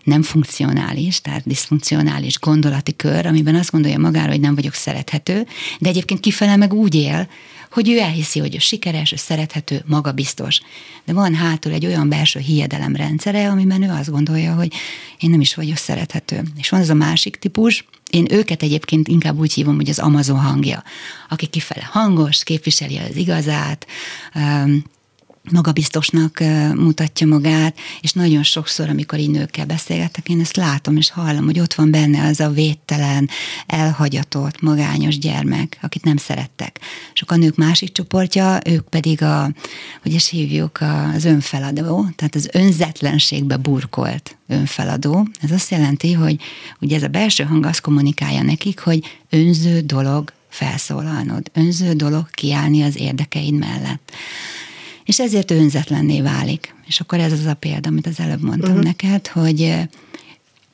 [0.03, 5.47] nem funkcionális, tehát diszfunkcionális gondolati kör, amiben azt gondolja magára, hogy nem vagyok szerethető,
[5.79, 7.27] de egyébként kifele meg úgy él,
[7.73, 10.59] hogy ő elhiszi, hogy ő sikeres, ő szerethető, magabiztos.
[11.05, 14.73] De van hátul egy olyan belső hiedelemrendszere, amiben ő azt gondolja, hogy
[15.19, 16.43] én nem is vagyok szerethető.
[16.57, 20.39] És van az a másik típus, én őket egyébként inkább úgy hívom, hogy az Amazon
[20.39, 20.83] hangja,
[21.29, 23.87] aki kifele hangos, képviseli az igazát,
[25.51, 26.39] magabiztosnak
[26.75, 31.59] mutatja magát, és nagyon sokszor, amikor így nőkkel beszélgetek, én ezt látom és hallom, hogy
[31.59, 33.29] ott van benne az a védtelen,
[33.67, 36.79] elhagyatott, magányos gyermek, akit nem szerettek.
[37.13, 39.51] És a nők másik csoportja, ők pedig a,
[40.01, 40.79] hogy is hívjuk,
[41.15, 45.27] az önfeladó, tehát az önzetlenségbe burkolt önfeladó.
[45.41, 46.41] Ez azt jelenti, hogy
[46.79, 52.81] ugye ez a belső hang azt kommunikálja nekik, hogy önző dolog felszólalnod, önző dolog kiállni
[52.81, 54.11] az érdekeid mellett
[55.05, 56.75] és ezért önzetlenné válik.
[56.85, 58.85] És akkor ez az a példa, amit az előbb mondtam uh-huh.
[58.85, 59.87] neked, hogy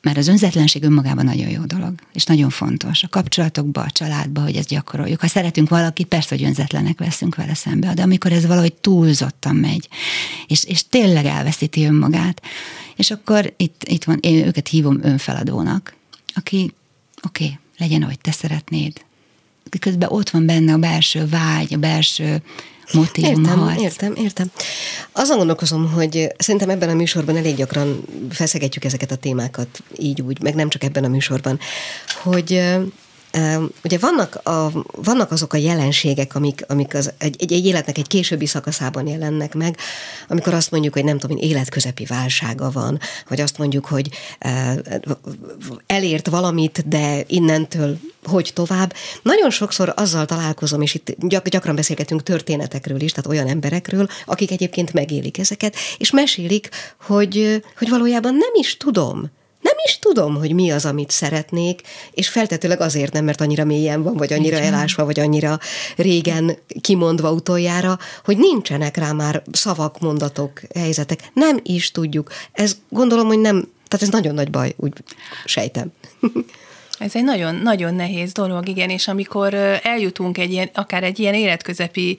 [0.02, 3.02] mert az önzetlenség önmagában nagyon jó dolog, és nagyon fontos.
[3.02, 5.20] A kapcsolatokba, a családba, hogy ezt gyakoroljuk.
[5.20, 9.88] Ha szeretünk valakit, persze, hogy önzetlenek veszünk vele szembe, de amikor ez valahogy túlzottan megy,
[10.46, 12.42] és, és tényleg elveszíti önmagát,
[12.96, 15.94] és akkor itt, itt van, én őket hívom önfeladónak,
[16.34, 16.72] aki
[17.22, 19.04] oké, okay, legyen, ahogy te szeretnéd.
[19.78, 22.42] Közben ott van benne a belső vágy, a belső
[22.92, 23.74] motivum értem.
[23.78, 24.50] Értem, értem.
[25.12, 30.42] Azon gondolkozom, hogy szerintem ebben a műsorban elég gyakran feszegetjük ezeket a témákat így úgy,
[30.42, 31.58] meg nem csak ebben a műsorban,
[32.22, 32.62] hogy
[33.84, 38.46] Ugye vannak, a, vannak azok a jelenségek, amik, amik az, egy, egy, életnek egy későbbi
[38.46, 39.76] szakaszában jelennek meg,
[40.28, 44.08] amikor azt mondjuk, hogy nem tudom, életközepi válsága van, vagy azt mondjuk, hogy
[45.86, 48.94] elért valamit, de innentől hogy tovább.
[49.22, 54.50] Nagyon sokszor azzal találkozom, és itt gyak, gyakran beszélgetünk történetekről is, tehát olyan emberekről, akik
[54.50, 56.68] egyébként megélik ezeket, és mesélik,
[57.06, 62.28] hogy, hogy valójában nem is tudom, nem is tudom, hogy mi az, amit szeretnék, és
[62.28, 65.58] feltetőleg azért nem, mert annyira mélyen van, vagy annyira elásva, vagy annyira
[65.96, 71.30] régen kimondva utoljára, hogy nincsenek rá már szavak, mondatok, helyzetek.
[71.32, 72.30] Nem is tudjuk.
[72.52, 74.92] Ez gondolom, hogy nem, tehát ez nagyon nagy baj, úgy
[75.44, 75.92] sejtem.
[77.00, 81.34] Ez egy nagyon, nagyon nehéz dolog, igen, és amikor eljutunk egy ilyen, akár egy ilyen
[81.34, 82.18] életközepi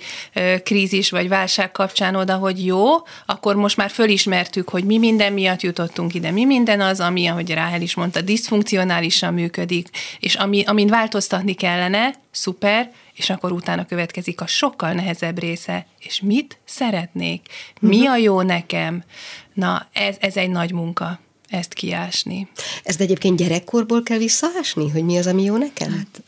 [0.63, 2.87] krízis vagy válság kapcsán oda, hogy jó,
[3.25, 7.53] akkor most már fölismertük, hogy mi minden miatt jutottunk ide, mi minden az, ami, ahogy
[7.53, 9.89] Ráhel is mondta, diszfunkcionálisan működik,
[10.19, 16.21] és ami, amin változtatni kellene, szuper, és akkor utána következik a sokkal nehezebb része, és
[16.21, 17.47] mit szeretnék,
[17.79, 18.11] mi mhm.
[18.11, 19.03] a jó nekem,
[19.53, 21.19] na ez, ez egy nagy munka
[21.51, 22.47] ezt kiásni.
[22.83, 25.91] Ezt egyébként gyerekkorból kell visszaásni, hogy mi az, ami jó nekem?
[25.91, 26.21] Hát,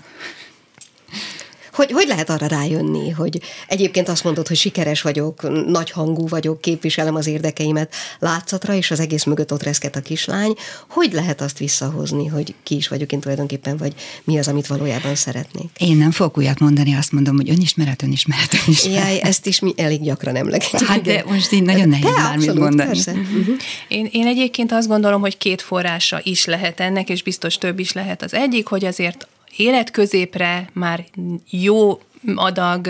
[1.73, 6.61] hogy, hogy lehet arra rájönni, hogy egyébként azt mondod, hogy sikeres vagyok, nagy hangú vagyok,
[6.61, 10.53] képviselem az érdekeimet látszatra, és az egész mögött ott reszket a kislány.
[10.89, 15.15] Hogy lehet azt visszahozni, hogy ki is vagyok én tulajdonképpen, vagy mi az, amit valójában
[15.15, 15.69] szeretnék?
[15.77, 19.07] Én nem fogok újat mondani, azt mondom, hogy önismeret, önismeret, önismeret.
[19.07, 20.81] Jaj, ezt is mi elég gyakran emlegetjük.
[20.81, 22.89] Hát de most így nagyon nehéz bármit mondani.
[22.89, 23.11] Persze.
[23.11, 23.55] Uh-huh.
[23.87, 27.91] Én, én egyébként azt gondolom, hogy két forrása is lehet ennek, és biztos több is
[27.91, 28.21] lehet.
[28.21, 31.05] Az egyik, hogy azért életközépre már
[31.49, 31.99] jó
[32.35, 32.87] adag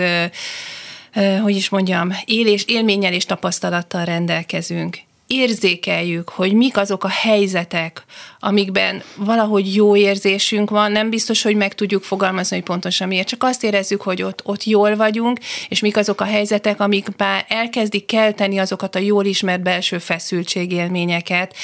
[1.42, 4.98] hogy is mondjam, élés, élménnyel és tapasztalattal rendelkezünk.
[5.26, 8.04] Érzékeljük, hogy mik azok a helyzetek,
[8.46, 13.42] amikben valahogy jó érzésünk van, nem biztos, hogy meg tudjuk fogalmazni, hogy pontosan miért, csak
[13.42, 18.06] azt érezzük, hogy ott, ott jól vagyunk, és mik azok a helyzetek, amik már elkezdik
[18.06, 21.54] kelteni azokat a jól ismert belső feszültségélményeket,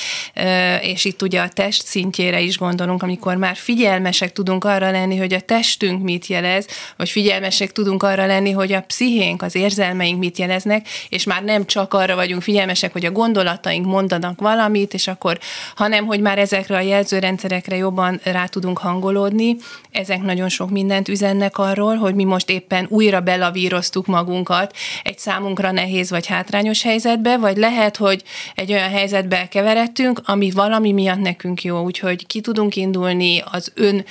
[0.83, 5.33] és itt ugye a test szintjére is gondolunk, amikor már figyelmesek tudunk arra lenni, hogy
[5.33, 6.67] a testünk mit jelez,
[6.97, 11.67] vagy figyelmesek tudunk arra lenni, hogy a pszichénk, az érzelmeink mit jeleznek, és már nem
[11.67, 15.39] csak arra vagyunk figyelmesek, hogy a gondolataink mondanak valamit, és akkor,
[15.75, 19.57] hanem, hogy már ezek ezekre a jelzőrendszerekre jobban rá tudunk hangolódni.
[19.91, 25.71] Ezek nagyon sok mindent üzennek arról, hogy mi most éppen újra belavíroztuk magunkat egy számunkra
[25.71, 28.23] nehéz vagy hátrányos helyzetbe, vagy lehet, hogy
[28.55, 34.05] egy olyan helyzetbe keveredtünk, ami valami miatt nekünk jó, úgyhogy ki tudunk indulni az ön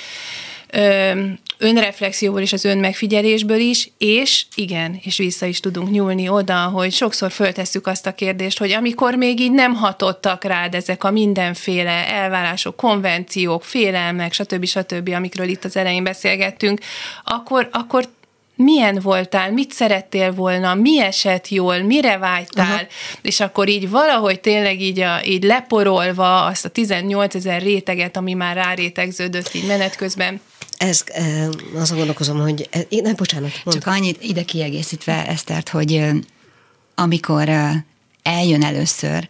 [1.62, 7.32] önreflexióból és az önmegfigyelésből is, és igen, és vissza is tudunk nyúlni oda, hogy sokszor
[7.32, 12.76] föltesszük azt a kérdést, hogy amikor még így nem hatottak rád ezek a mindenféle elvárások,
[12.76, 14.66] konvenciók, félelmek, stb.
[14.66, 16.80] stb., amikről itt az elején beszélgettünk,
[17.24, 18.06] akkor, akkor
[18.64, 22.86] milyen voltál, mit szerettél volna, mi esett jól, mire vágytál, Aha.
[23.22, 28.34] és akkor így valahogy tényleg így, a, így leporolva azt a 18 ezer réteget, ami
[28.34, 30.42] már rárétegződött így menet közben,
[30.78, 31.04] ez,
[31.76, 32.70] azon gondolkozom, hogy...
[32.90, 33.52] Én, nem, bocsánat.
[33.64, 33.78] Mond.
[33.78, 36.06] Csak annyit ide kiegészítve, Esztert, hogy
[36.96, 37.50] amikor
[38.24, 39.28] eljön először,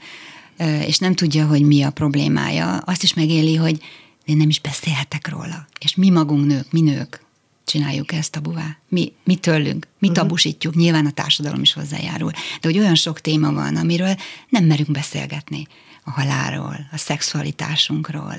[0.85, 3.77] és nem tudja, hogy mi a problémája, azt is megéli, hogy
[4.25, 5.67] én nem is beszélhetek róla.
[5.79, 7.21] És mi magunk nők, mi nők
[7.69, 8.77] csináljuk ezt a buvá.
[8.87, 10.23] Mi, mi tőlünk, mi uh-huh.
[10.23, 12.31] tabusítjuk, nyilván a társadalom is hozzájárul.
[12.31, 14.15] De hogy olyan sok téma van, amiről
[14.49, 15.67] nem merünk beszélgetni.
[16.03, 18.35] A halálról, a szexualitásunkról,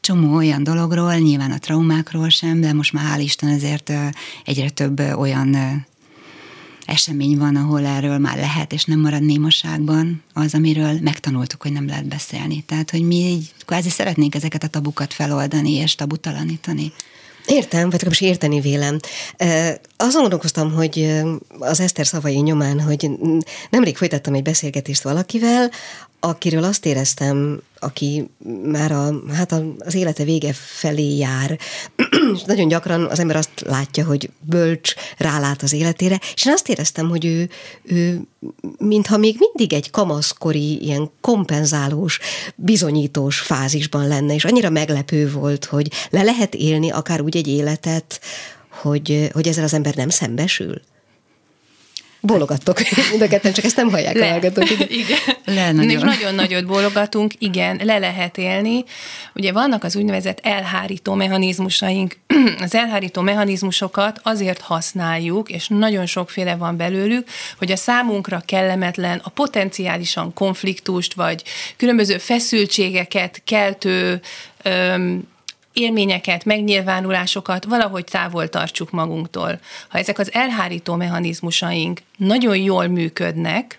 [0.00, 3.92] csomó olyan dologról, nyilván a traumákról sem, de most már hál' Isten ezért
[4.44, 5.56] egyre több olyan
[6.84, 11.86] esemény van, ahol erről már lehet, és nem marad némaságban az, amiről megtanultuk, hogy nem
[11.86, 12.62] lehet beszélni.
[12.62, 16.92] Tehát, hogy mi így kvázi szeretnénk ezeket a tabukat feloldani és tabutalanítani.
[17.50, 18.98] Értem, vagy legalábbis érteni vélem.
[20.02, 21.22] Azon gondolkoztam, hogy
[21.58, 23.10] az Eszter szavai nyomán, hogy
[23.70, 25.70] nemrég folytattam egy beszélgetést valakivel,
[26.20, 28.30] akiről azt éreztem, aki
[28.62, 31.58] már a, hát az élete vége felé jár,
[32.34, 36.68] és nagyon gyakran az ember azt látja, hogy bölcs rálát az életére, és én azt
[36.68, 37.48] éreztem, hogy ő,
[37.82, 38.20] ő
[38.78, 42.18] mintha még mindig egy kamaszkori, ilyen kompenzálós,
[42.54, 48.20] bizonyítós fázisban lenne, és annyira meglepő volt, hogy le lehet élni akár úgy egy életet,
[48.82, 50.80] hogy, hogy ezzel az ember nem szembesül.
[52.22, 52.78] Bólogattok
[53.10, 54.26] mind a ketten, csak ezt nem hallják le.
[54.26, 54.70] a hallgatók.
[54.70, 54.88] Igen.
[54.88, 55.18] igen.
[55.44, 55.90] Le nagyon.
[55.90, 58.84] És nagyon nagyot bólogatunk, igen, le lehet élni.
[59.34, 62.16] Ugye vannak az úgynevezett elhárító mechanizmusaink.
[62.60, 67.28] Az elhárító mechanizmusokat azért használjuk, és nagyon sokféle van belőlük,
[67.58, 71.42] hogy a számunkra kellemetlen, a potenciálisan konfliktust, vagy
[71.76, 74.20] különböző feszültségeket keltő
[74.62, 75.28] öm,
[75.72, 79.60] élményeket, megnyilvánulásokat valahogy távol tartsuk magunktól.
[79.88, 83.78] Ha ezek az elhárító mechanizmusaink nagyon jól működnek,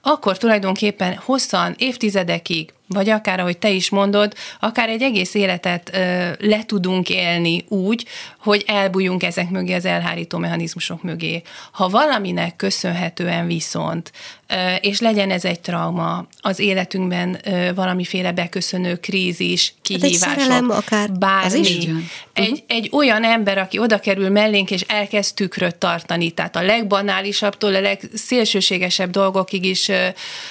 [0.00, 6.28] akkor tulajdonképpen hosszan, évtizedekig vagy akár, ahogy te is mondod, akár egy egész életet ö,
[6.38, 8.06] le tudunk élni úgy,
[8.38, 11.42] hogy elbújunk ezek mögé, az elhárító mechanizmusok mögé.
[11.70, 14.12] Ha valaminek köszönhetően viszont,
[14.46, 20.42] ö, és legyen ez egy trauma, az életünkben ö, valamiféle beköszönő krízis, kihívások, hát egy
[20.42, 21.46] szerelem, akár bármi.
[21.46, 22.58] Az is egy, uh-huh.
[22.66, 27.80] egy olyan ember, aki oda kerül mellénk, és elkezd tükröt tartani, tehát a legbanálisabbtól a
[27.80, 29.90] legszélsőségesebb dolgokig is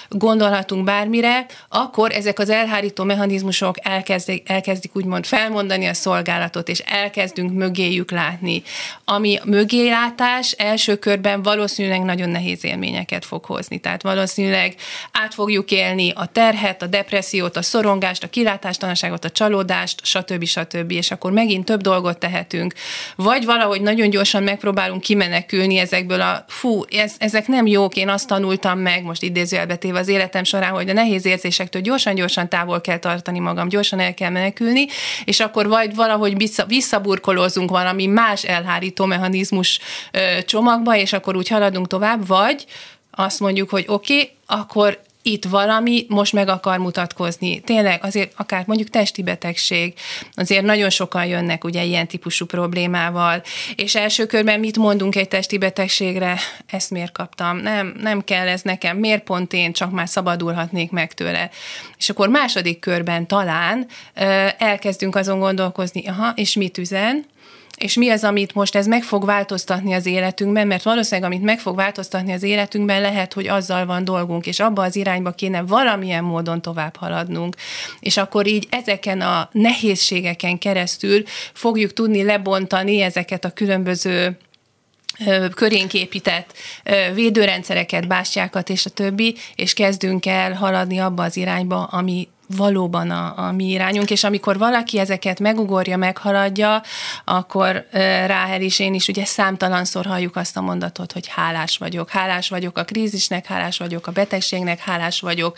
[0.10, 6.80] gondolhatunk bármire, akkor ez ezek az elhárító mechanizmusok elkezdik, elkezdik úgymond felmondani a szolgálatot, és
[6.80, 8.64] elkezdünk mögéjük látni.
[9.06, 13.80] Ami mögélátás első körben valószínűleg nagyon nehéz élményeket fog hozni.
[13.80, 14.76] Tehát valószínűleg
[15.12, 20.46] át fogjuk élni a terhet, a depressziót, a szorongást, a kilátástalanságot, a csalódást, stb.
[20.46, 20.92] stb.
[20.92, 22.74] És akkor megint több dolgot tehetünk.
[23.16, 28.28] Vagy valahogy nagyon gyorsan megpróbálunk kimenekülni ezekből a fú, ez, ezek nem jók, én azt
[28.28, 32.98] tanultam meg, most idézőjelbetéve az életem során, hogy a nehéz érzésektől gyorsan gyorsan távol kell
[32.98, 34.88] tartani magam, gyorsan el kell menekülni,
[35.26, 39.80] és akkor vagy valahogy vissza, visszaburkolózunk valami más elhárító mechanizmus
[40.46, 42.66] csomagba, és akkor úgy haladunk tovább, vagy
[43.12, 47.60] azt mondjuk, hogy oké, okay, akkor itt valami most meg akar mutatkozni.
[47.60, 49.94] Tényleg azért akár mondjuk testi betegség,
[50.34, 53.42] azért nagyon sokan jönnek ugye ilyen típusú problémával,
[53.76, 56.38] és első körben mit mondunk egy testi betegségre?
[56.68, 57.58] Ezt miért kaptam?
[57.58, 61.50] Nem, nem kell ez nekem, miért pont én, csak már szabadulhatnék meg tőle.
[61.98, 63.88] És akkor második körben talán
[64.58, 67.26] elkezdünk azon gondolkozni, aha, és mit üzen?
[67.78, 71.60] És mi az, amit most ez meg fog változtatni az életünkben, mert valószínűleg amit meg
[71.60, 76.24] fog változtatni az életünkben, lehet, hogy azzal van dolgunk, és abba az irányba kéne valamilyen
[76.24, 77.56] módon tovább haladnunk.
[78.00, 81.24] És akkor így ezeken a nehézségeken keresztül
[81.54, 84.38] fogjuk tudni lebontani ezeket a különböző
[85.54, 86.54] körénk épített
[87.14, 93.48] védőrendszereket, bástyákat és a többi, és kezdünk el haladni abba az irányba, ami valóban a,
[93.48, 96.82] a mi irányunk, és amikor valaki ezeket megugorja, meghaladja,
[97.26, 97.86] akkor
[98.26, 102.10] Ráhel is én is ugye számtalanszor halljuk azt a mondatot, hogy hálás vagyok.
[102.10, 105.58] Hálás vagyok a krízisnek, hálás vagyok a betegségnek, hálás vagyok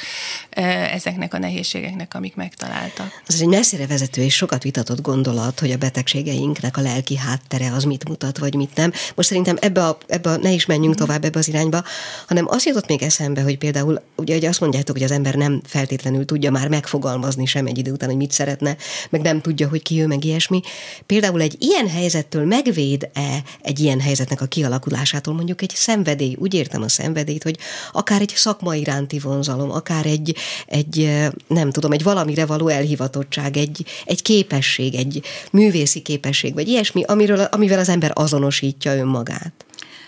[0.93, 3.21] ezeknek a nehézségeknek, amik megtaláltak.
[3.27, 7.83] Ez egy messzire vezető és sokat vitatott gondolat, hogy a betegségeinknek a lelki háttere az
[7.83, 8.91] mit mutat, vagy mit nem.
[9.15, 10.97] Most szerintem ebbe a, ebbe a ne is menjünk mm.
[10.97, 11.83] tovább ebbe az irányba,
[12.27, 15.61] hanem azt jutott még eszembe, hogy például ugye, ugye azt mondjátok, hogy az ember nem
[15.65, 18.77] feltétlenül tudja már megfogalmazni sem egy idő után, hogy mit szeretne,
[19.09, 20.61] meg nem tudja, hogy ki ő, meg ilyesmi.
[21.05, 26.81] Például egy ilyen helyzettől megvéd-e egy ilyen helyzetnek a kialakulásától mondjuk egy szenvedély, úgy értem
[26.81, 27.57] a szenvedélyt, hogy
[27.91, 33.85] akár egy szakma iránti vonzalom, akár egy, egy nem tudom, egy valamire való elhivatottság, egy,
[34.05, 35.21] egy képesség, egy
[35.51, 39.53] művészi képesség, vagy ilyesmi, amiről, amivel az ember azonosítja önmagát.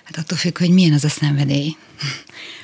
[0.03, 1.76] Hát attól függ, hogy milyen az a szenvedély.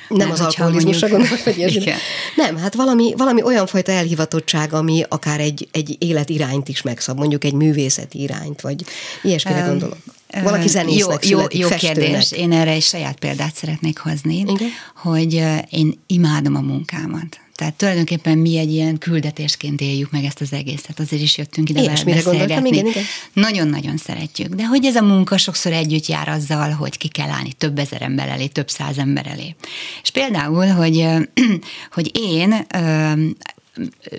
[0.08, 1.92] Nem, az alkoholizmusra gondolok, vagy ilyesmi.
[2.36, 7.44] Nem, hát valami, valami olyan fajta elhivatottság, ami akár egy, egy életirányt is megszab, mondjuk
[7.44, 8.84] egy művészeti irányt, vagy
[9.22, 9.96] ilyesmire um, gondolok.
[10.42, 12.32] Valaki zenésznek jó, születik, jó, jó kérdés.
[12.32, 14.68] Én erre egy saját példát szeretnék hozni, Igen?
[14.96, 17.40] hogy én imádom a munkámat.
[17.58, 21.00] Tehát tulajdonképpen mi egy ilyen küldetésként éljük meg ezt az egészet.
[21.00, 23.02] Azért is jöttünk ide Én gondoltam, igen, igen.
[23.32, 24.54] Nagyon-nagyon szeretjük.
[24.54, 28.02] De hogy ez a munka sokszor együtt jár azzal, hogy ki kell állni több ezer
[28.02, 29.54] ember elé, több száz ember elé.
[30.02, 31.06] És például, hogy,
[31.96, 32.66] hogy én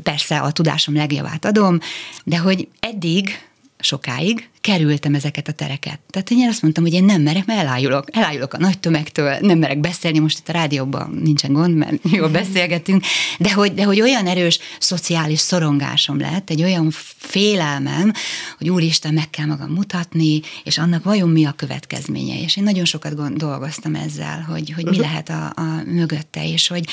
[0.03, 1.79] persze a tudásom legjavát adom,
[2.23, 3.47] de hogy eddig
[3.79, 5.99] sokáig kerültem ezeket a tereket.
[6.09, 8.05] Tehát én azt mondtam, hogy én nem merek, mert elájulok.
[8.11, 12.29] Elájulok a nagy tömegtől, nem merek beszélni, most itt a rádióban nincsen gond, mert jól
[12.29, 13.03] beszélgetünk,
[13.39, 16.87] de hogy, de hogy olyan erős szociális szorongásom lett, egy olyan
[17.17, 18.13] félelmem,
[18.57, 22.41] hogy úristen, meg kell magam mutatni, és annak vajon mi a következménye.
[22.41, 25.05] És én nagyon sokat dolgoztam ezzel, hogy, hogy mi uh-huh.
[25.05, 26.85] lehet a, a mögötte, és hogy,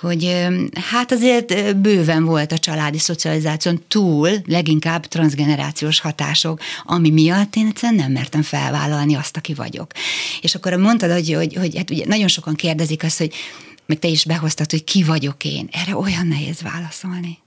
[0.00, 0.46] hogy
[0.90, 7.98] hát azért bőven volt a családi szocializáción túl, leginkább transgenerációs hatások, ami miatt én egyszerűen
[8.02, 9.92] nem mertem felvállalni azt, aki vagyok.
[10.40, 13.34] És akkor mondtad, hogy, hogy, hogy hát ugye nagyon sokan kérdezik azt, hogy
[13.86, 15.68] meg te is behoztad, hogy ki vagyok én.
[15.72, 17.38] Erre olyan nehéz válaszolni.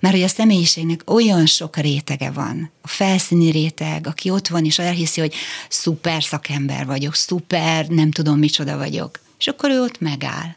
[0.00, 2.70] Mert hogy a személyiségnek olyan sok rétege van.
[2.82, 5.34] A felszíni réteg, aki ott van és elhiszi, hogy
[5.68, 9.20] szuper szakember vagyok, szuper nem tudom micsoda vagyok.
[9.38, 10.56] és akkor ő ott megáll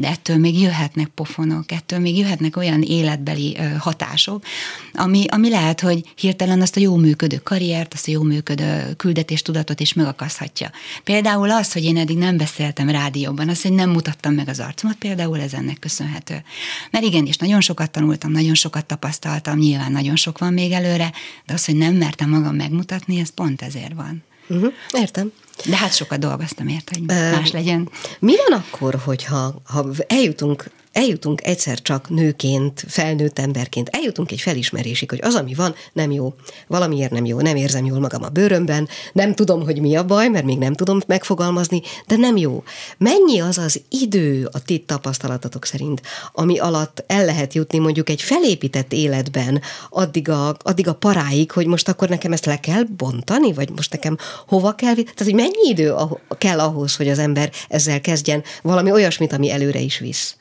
[0.00, 4.44] de ettől még jöhetnek pofonok, ettől még jöhetnek olyan életbeli hatások,
[4.92, 9.80] ami, ami lehet, hogy hirtelen azt a jó működő karriert, azt a jó működő küldetéstudatot
[9.80, 10.70] is megakaszthatja.
[11.04, 14.96] Például az, hogy én eddig nem beszéltem rádióban, az, hogy nem mutattam meg az arcomat,
[14.96, 16.42] például ez ennek köszönhető.
[16.90, 21.12] Mert igenis, nagyon sokat tanultam, nagyon sokat tapasztaltam, nyilván nagyon sok van még előre,
[21.46, 24.22] de az, hogy nem mertem magam megmutatni, ez pont ezért van.
[24.50, 25.32] Uh-huh, értem.
[25.64, 27.88] De hát sokat dolgoztam érte, hogy más legyen.
[28.18, 35.10] Mi van akkor, hogyha ha eljutunk eljutunk egyszer csak nőként, felnőtt emberként, eljutunk egy felismerésig,
[35.10, 36.34] hogy az, ami van, nem jó.
[36.66, 40.28] Valamiért nem jó, nem érzem jól magam a bőrömben, nem tudom, hogy mi a baj,
[40.28, 42.62] mert még nem tudom megfogalmazni, de nem jó.
[42.98, 48.22] Mennyi az az idő a ti tapasztalatotok szerint, ami alatt el lehet jutni mondjuk egy
[48.22, 49.60] felépített életben
[49.90, 53.92] addig a, addig a paráig, hogy most akkor nekem ezt le kell bontani, vagy most
[53.92, 54.16] nekem
[54.46, 55.94] hova kell, tehát hogy mennyi idő
[56.38, 60.34] kell ahhoz, hogy az ember ezzel kezdjen valami olyasmit, ami előre is visz?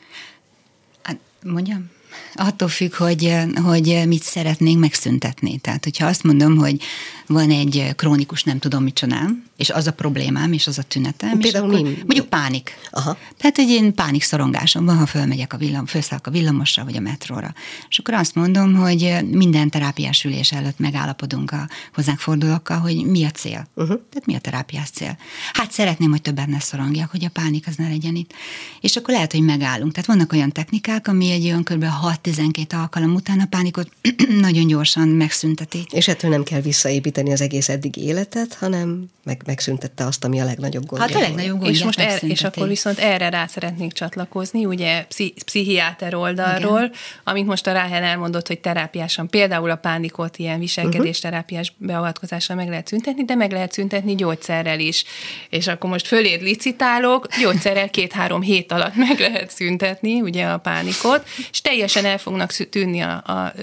[1.44, 1.90] Mondjam?
[2.34, 5.58] Attól függ, hogy, hogy mit szeretnénk megszüntetni.
[5.58, 6.82] Tehát, hogyha azt mondom, hogy
[7.28, 11.40] van egy krónikus nem tudom mit csinálom, és az a problémám, és az a tünetem.
[11.40, 11.98] Például és mi?
[11.98, 12.78] Mondjuk pánik.
[12.92, 13.18] Aha.
[13.38, 17.00] Tehát egy én pánik szorongásom van, ha fölmegyek a villam, felszállok a villamosra, vagy a
[17.00, 17.54] metróra.
[17.90, 23.24] És akkor azt mondom, hogy minden terápiás ülés előtt megállapodunk a hozzánk fordulókkal, hogy mi
[23.24, 23.68] a cél.
[23.76, 24.00] Uh-huh.
[24.10, 25.18] Tehát mi a terápiás cél.
[25.54, 28.34] Hát szeretném, hogy többet ne szorongjak, hogy a pánik az ne legyen itt.
[28.82, 29.92] És akkor lehet, hogy megállunk.
[29.92, 31.86] Tehát vannak olyan technikák, ami egy olyan kb.
[32.24, 33.90] 6-12 alkalom után a pánikot
[34.42, 35.86] nagyon gyorsan megszünteti.
[35.92, 40.46] És ettől nem kell visszaépíteni az egész eddig életet, hanem meg megszüntette azt, ami a
[40.46, 41.08] legnagyobb gondja.
[41.08, 41.72] Hát a legnagyobb gondja.
[41.72, 46.92] És, most er, és akkor viszont erre rá szeretnék csatlakozni, ugye pszichi- pszichiáter oldalról, Igen.
[47.24, 51.88] amit most a Ráhel elmondott, hogy terápiásan például a pánikot ilyen viselkedésterápiás mhm.
[51.88, 55.04] beavatkozással meg lehet szüntetni, de meg lehet szüntetni gyógyszerrel is.
[55.50, 61.28] És akkor most föléd licitálok, gyógyszerrel két-három hét alatt meg lehet szüntetni ugye a pánikot,
[61.52, 63.54] és teljesen el fognak tűnni a, a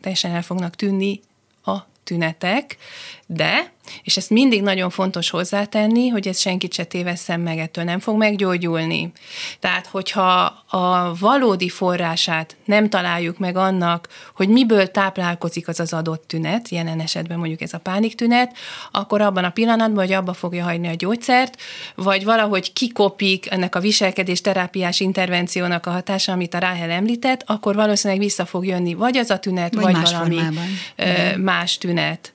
[0.00, 1.20] teljesen el fognak tűnni
[1.64, 2.76] a tünetek,
[3.26, 7.98] de és ezt mindig nagyon fontos hozzátenni, hogy ez senkit se tévesszem meg, ettől nem
[7.98, 9.12] fog meggyógyulni.
[9.60, 16.28] Tehát, hogyha a valódi forrását nem találjuk meg annak, hogy miből táplálkozik az az adott
[16.28, 18.56] tünet, jelen esetben mondjuk ez a pániktünet,
[18.90, 21.60] akkor abban a pillanatban, hogy abba fogja hagyni a gyógyszert,
[21.94, 27.74] vagy valahogy kikopik ennek a viselkedés terápiás intervenciónak a hatása, amit a Ráhel említett, akkor
[27.74, 31.40] valószínűleg vissza fog jönni vagy az a tünet, vagy, vagy valami formában.
[31.40, 32.32] más tünet.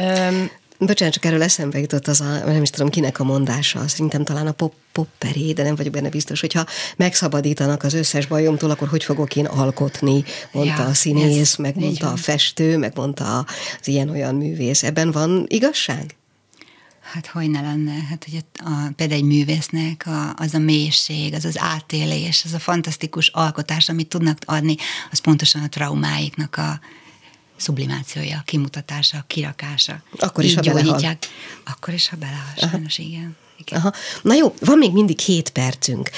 [0.00, 4.24] Um, Bocsánat, csak erről eszembe jutott az a, nem is tudom kinek a mondása, szerintem
[4.24, 6.66] talán a pop, popperé, de nem vagyok benne biztos, hogyha
[6.96, 12.16] megszabadítanak az összes bajomtól, akkor hogy fogok én alkotni, mondta ja, a színész, megmondta a
[12.16, 13.38] festő, megmondta
[13.80, 14.82] az ilyen-olyan művész.
[14.82, 16.16] Ebben van igazság?
[17.12, 17.94] Hát hogy ne lenne?
[18.08, 22.52] Hát, hogy a, a, például egy művésznek a, az a mélység, az az átélés, az
[22.52, 24.76] a fantasztikus alkotás, amit tudnak adni,
[25.10, 26.80] az pontosan a traumáiknak a
[27.58, 30.02] sublimációja, kimutatása, kirakása.
[30.18, 31.16] Akkor is, ha belehal.
[31.64, 33.36] Akkor is, ha belehal, sajnos igen.
[33.58, 33.78] Igen.
[33.78, 33.92] Aha.
[34.22, 36.10] Na jó, van még mindig hét percünk.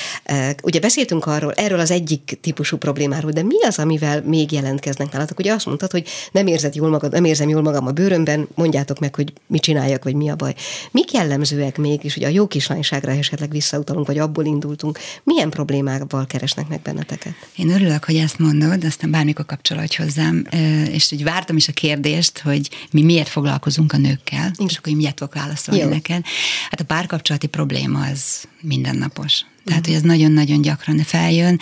[0.63, 5.39] Ugye beszéltünk arról, erről az egyik típusú problémáról, de mi az, amivel még jelentkeznek nálatok?
[5.39, 8.99] Ugye azt mondtad, hogy nem érzed jól magad, nem érzem jól magam a bőrömben, mondjátok
[8.99, 10.55] meg, hogy mit csináljak, vagy mi a baj.
[10.91, 14.99] Mik jellemzőek még, és ugye a jó kislányságra esetleg visszautalunk, vagy abból indultunk.
[15.23, 17.33] Milyen problémákkal keresnek meg benneteket?
[17.57, 20.47] Én örülök, hogy ezt mondod, aztán bármikor kapcsolódj hozzám,
[20.91, 25.15] és úgy vártam is a kérdést, hogy mi miért foglalkozunk a nőkkel, és akkor miért
[25.15, 25.89] tudok válaszolni jó.
[25.89, 26.23] neked.
[26.71, 29.45] Hát a párkapcsolat kapcsolati probléma az mindennapos.
[29.65, 31.61] Tehát, hogy ez nagyon-nagyon gyakran feljön,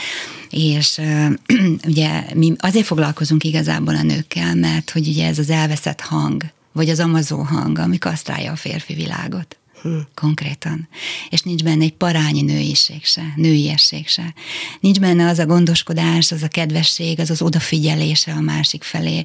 [0.51, 1.33] és uh,
[1.91, 6.89] ugye mi azért foglalkozunk igazából a nőkkel, mert hogy ugye ez az elveszett hang, vagy
[6.89, 9.59] az amazó hang, ami kasztrálja a férfi világot.
[9.83, 10.07] Hmm.
[10.15, 10.89] Konkrétan.
[11.31, 14.35] És nincs benne egy parányi nőiség se, nőiesség se.
[14.81, 19.23] Nincs benne az a gondoskodás, az a kedvesség, az az odafigyelése a másik felé.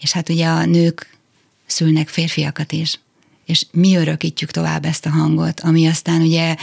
[0.00, 1.16] És hát ugye a nők
[1.66, 2.98] szülnek férfiakat is
[3.44, 6.54] és mi örökítjük tovább ezt a hangot, ami aztán ugye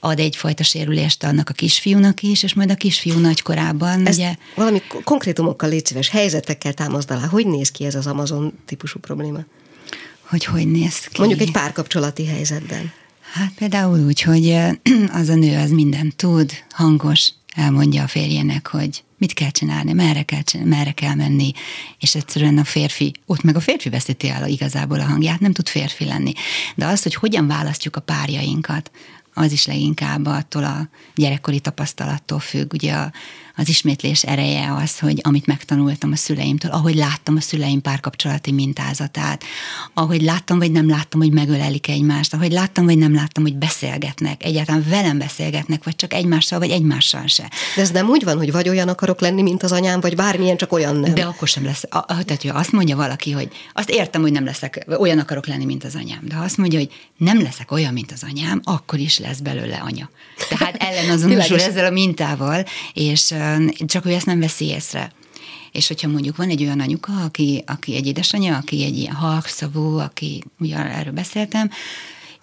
[0.00, 4.06] ad egyfajta sérülést annak a kisfiúnak is, és majd a kisfiú nagykorában.
[4.06, 4.34] Ezt ugye...
[4.54, 7.26] valami konkrétumokkal légy szíves, helyzetekkel támaszd alá.
[7.26, 9.38] Hogy néz ki ez az Amazon típusú probléma?
[10.28, 11.18] Hogy hogy néz ki?
[11.18, 12.92] Mondjuk egy párkapcsolati helyzetben.
[13.32, 14.48] Hát például úgy, hogy
[15.20, 20.22] az a nő az mindent tud, hangos, elmondja a férjének, hogy mit kell csinálni, merre
[20.22, 21.52] kell, csinálni, merre kell menni,
[21.98, 25.68] és egyszerűen a férfi, ott meg a férfi veszíti el igazából a hangját, nem tud
[25.68, 26.32] férfi lenni.
[26.74, 28.90] De az, hogy hogyan választjuk a párjainkat,
[29.34, 32.72] az is leginkább attól a gyerekkori tapasztalattól függ.
[32.72, 33.12] Ugye a,
[33.56, 39.44] az ismétlés ereje az, hogy amit megtanultam a szüleimtől, ahogy láttam a szüleim párkapcsolati mintázatát,
[39.94, 44.44] ahogy láttam, vagy nem láttam, hogy megölelik egymást, ahogy láttam, vagy nem láttam, hogy beszélgetnek,
[44.44, 47.50] egyáltalán velem beszélgetnek, vagy csak egymással, vagy egymással se.
[47.74, 50.56] De ez nem úgy van, hogy vagy olyan akarok lenni, mint az anyám, vagy bármilyen,
[50.56, 51.14] csak olyan nem.
[51.14, 51.84] De akkor sem lesz.
[51.90, 55.84] Tehát, hogy azt mondja valaki, hogy azt értem, hogy nem leszek, olyan akarok lenni, mint
[55.84, 59.18] az anyám, de ha azt mondja, hogy nem leszek olyan, mint az anyám, akkor is
[59.18, 60.10] lesz belőle anya.
[60.48, 63.34] Tehát ellenazonosul ezzel a mintával, és
[63.86, 65.12] csak ő ezt nem veszi észre.
[65.72, 69.98] És hogyha mondjuk van egy olyan anyuka, aki, aki egy édesanyja, aki egy ilyen halkszavú,
[69.98, 71.70] aki, ugye erről beszéltem,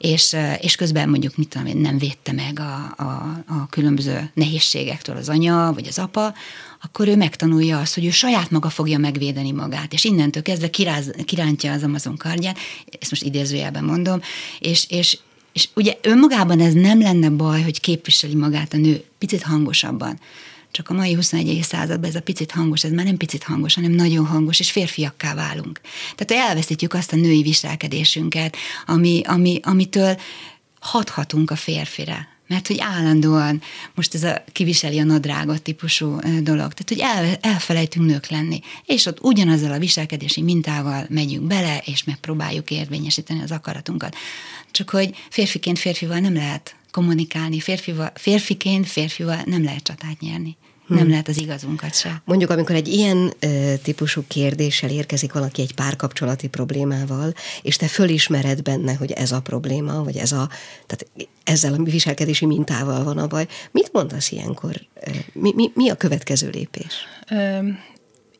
[0.02, 3.04] és, és közben mondjuk, mit tudom nem védte meg a, a,
[3.47, 6.34] a különböző nehézségektől az anya, vagy az apa,
[6.82, 11.12] akkor ő megtanulja azt, hogy ő saját maga fogja megvédeni magát, és innentől kezdve kiráz,
[11.26, 12.58] kirántja az Amazon kardját,
[12.99, 14.22] ezt most idézőjelben mondom,
[14.60, 15.18] és, és,
[15.54, 20.20] és ugye önmagában ez nem lenne baj, hogy képviseli magát a nő picit hangosabban.
[20.72, 21.59] Csak a mai 21.
[21.63, 25.34] században ez a picit hangos, ez már nem picit hangos, hanem nagyon hangos, és férfiakká
[25.34, 25.82] válunk.
[26.15, 28.55] Tehát elveszítjük azt a női viselkedésünket,
[28.86, 30.17] ami, ami, amitől
[30.80, 32.30] hathatunk a férfire.
[32.47, 33.61] Mert hogy állandóan
[33.95, 36.74] most ez a kiviseli a nadrágot típusú dolog.
[36.74, 38.59] Tehát, hogy el, elfelejtünk nők lenni.
[38.86, 44.15] És ott ugyanazzal a viselkedési mintával megyünk bele, és megpróbáljuk érvényesíteni az akaratunkat.
[44.72, 50.58] Csak hogy férfiként férfival nem lehet kommunikálni, férfival, férfiként férfival nem lehet csatát nyerni.
[50.88, 51.00] Hmm.
[51.00, 52.22] Nem lehet az igazunkat se.
[52.26, 58.62] Mondjuk, amikor egy ilyen ö, típusú kérdéssel érkezik valaki egy párkapcsolati problémával, és te fölismered
[58.62, 60.50] benne, hogy ez a probléma, vagy ez a,
[60.88, 64.82] tehát ezzel a viselkedési mintával van a baj, mit mondasz ilyenkor?
[65.34, 66.94] Mi, mi, mi a következő lépés?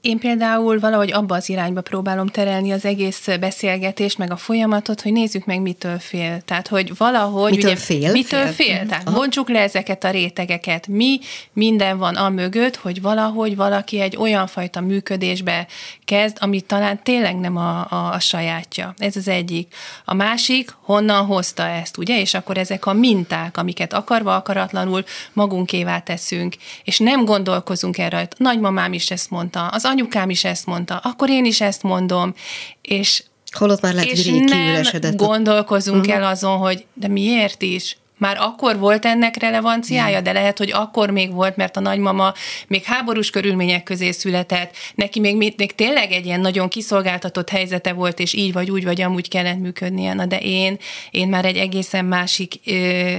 [0.02, 5.12] Én például valahogy abba az irányba próbálom terelni az egész beszélgetést, meg a folyamatot, hogy
[5.12, 6.42] nézzük meg, mitől fél.
[6.42, 7.52] Tehát, hogy valahogy...
[7.52, 8.12] Mitől ugye, fél?
[8.12, 8.52] Mitől fél?
[8.52, 8.86] fél?
[8.86, 9.18] Tehát Aha.
[9.18, 10.88] bontsuk le ezeket a rétegeket.
[10.88, 11.20] Mi
[11.54, 15.68] minden van a mögött, hogy valahogy valaki egy olyan fajta működésbe
[16.06, 18.94] kezd, ami talán tényleg nem a, a, a sajátja.
[18.98, 19.76] Ez az egyik.
[20.06, 22.20] A másik, honnan hozta ezt, ugye?
[22.20, 28.28] És akkor ezek a minták, amiket akarva akaratlanul magunkévá teszünk, és nem gondolkozunk erre.
[28.38, 32.34] Nagymamám is ezt mondta, az anyukám is ezt mondta, akkor én is ezt mondom,
[32.82, 36.16] és Holott már lehet, és nem gondolkozunk uh-huh.
[36.16, 37.98] el azon, hogy de miért is?
[38.22, 42.34] Már akkor volt ennek relevanciája, de lehet, hogy akkor még volt, mert a nagymama
[42.68, 48.20] még háborús körülmények közé született, neki még, még tényleg egy ilyen nagyon kiszolgáltatott helyzete volt,
[48.20, 50.14] és így vagy úgy vagy amúgy kellett működnie.
[50.14, 50.78] Na de én,
[51.12, 52.72] én már egy egészen másik ö,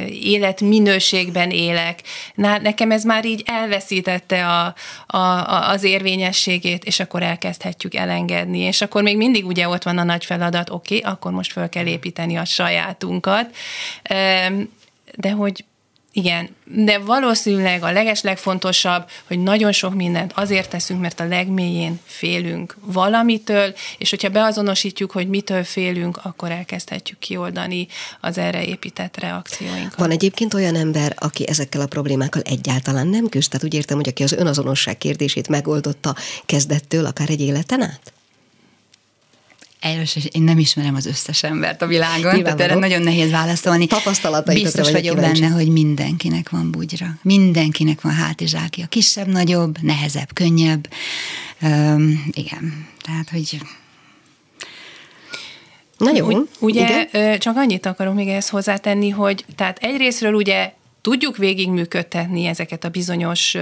[0.07, 1.99] életminőségben élek.
[2.35, 4.75] Na, nekem ez már így elveszítette a,
[5.07, 8.59] a, a, az érvényességét, és akkor elkezdhetjük elengedni.
[8.59, 11.69] És akkor még mindig ugye ott van a nagy feladat, oké, okay, akkor most föl
[11.69, 13.55] kell építeni a sajátunkat
[15.17, 15.65] de hogy
[16.15, 22.77] igen, de valószínűleg a legeslegfontosabb, hogy nagyon sok mindent azért teszünk, mert a legmélyén félünk
[22.81, 27.87] valamitől, és hogyha beazonosítjuk, hogy mitől félünk, akkor elkezdhetjük kioldani
[28.21, 29.99] az erre épített reakcióinkat.
[29.99, 33.51] Van egyébként olyan ember, aki ezekkel a problémákkal egyáltalán nem küzd?
[33.51, 38.12] Tehát úgy értem, hogy aki az önazonosság kérdését megoldotta kezdettől, akár egy életen át?
[39.83, 43.87] Először én nem ismerem az összes embert a világon, Nyilván tehát erre nagyon nehéz válaszolni.
[44.45, 45.41] Biztos vagyok kíváncsi.
[45.41, 47.07] benne, hogy mindenkinek van bugyra.
[47.23, 48.87] Mindenkinek van hátizsákja.
[48.87, 50.89] Kisebb, nagyobb, nehezebb, könnyebb.
[51.63, 53.61] Um, igen, tehát, hogy
[55.99, 56.27] Na jó.
[56.27, 57.39] Úgy, ugye Igen?
[57.39, 60.73] csak annyit akarok még ehhez hozzátenni, hogy tehát egyrésztről ugye
[61.03, 63.57] tudjuk végigműködtetni ezeket a bizonyos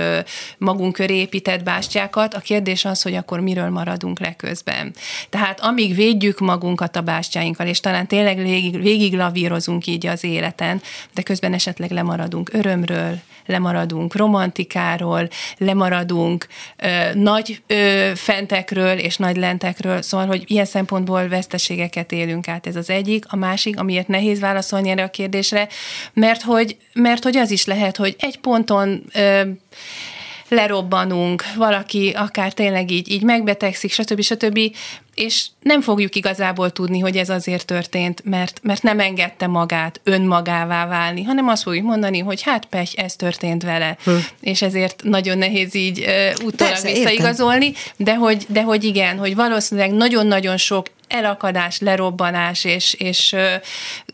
[0.58, 2.34] magunk köré épített bástyákat.
[2.34, 4.94] A kérdés az, hogy akkor miről maradunk le közben.
[5.28, 10.82] Tehát amíg védjük magunkat a bástyáinkkal, és talán tényleg végig, végig lavírozunk így az életen,
[11.14, 13.18] de közben esetleg lemaradunk örömről,
[13.50, 15.28] lemaradunk romantikáról,
[15.58, 16.46] lemaradunk
[16.76, 22.76] ö, nagy ö, fentekről és nagy lentekről, szóval, hogy ilyen szempontból veszteségeket élünk át, ez
[22.76, 23.24] az egyik.
[23.28, 25.68] A másik, amiért nehéz válaszolni erre a kérdésre,
[26.12, 29.42] mert hogy, mert hogy az is lehet, hogy egy ponton ö,
[30.50, 34.20] lerobbanunk, valaki akár tényleg így, így megbetegszik, stb.
[34.20, 34.58] stb
[35.14, 40.86] és nem fogjuk igazából tudni, hogy ez azért történt, mert, mert nem engedte magát önmagává
[40.86, 44.10] válni, hanem azt fogjuk mondani, hogy hát pech, ez történt vele, hm.
[44.40, 49.90] és ezért nagyon nehéz így uh, utólag visszaigazolni, de hogy, de hogy igen, hogy valószínűleg
[49.90, 53.54] nagyon-nagyon sok elakadás, lerobbanás és, és ö,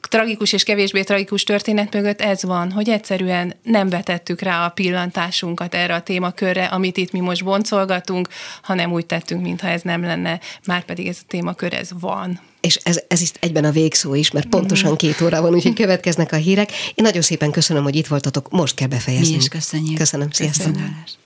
[0.08, 5.74] tragikus és kevésbé tragikus történet mögött ez van, hogy egyszerűen nem vetettük rá a pillantásunkat
[5.74, 8.28] erre a témakörre, amit itt mi most boncolgatunk,
[8.62, 12.40] hanem úgy tettünk, mintha ez nem lenne, már pedig ez a témakör, ez van.
[12.60, 14.96] És ez, ez is egyben a végszó is, mert pontosan mm.
[14.96, 16.72] két óra van, úgyhogy következnek a hírek.
[16.72, 19.30] Én nagyon szépen köszönöm, hogy itt voltatok, most kell befejezni.
[19.30, 19.98] Mi is köszönjük.
[19.98, 20.72] Köszönöm, sziasztok.
[20.72, 21.25] Köszönöm.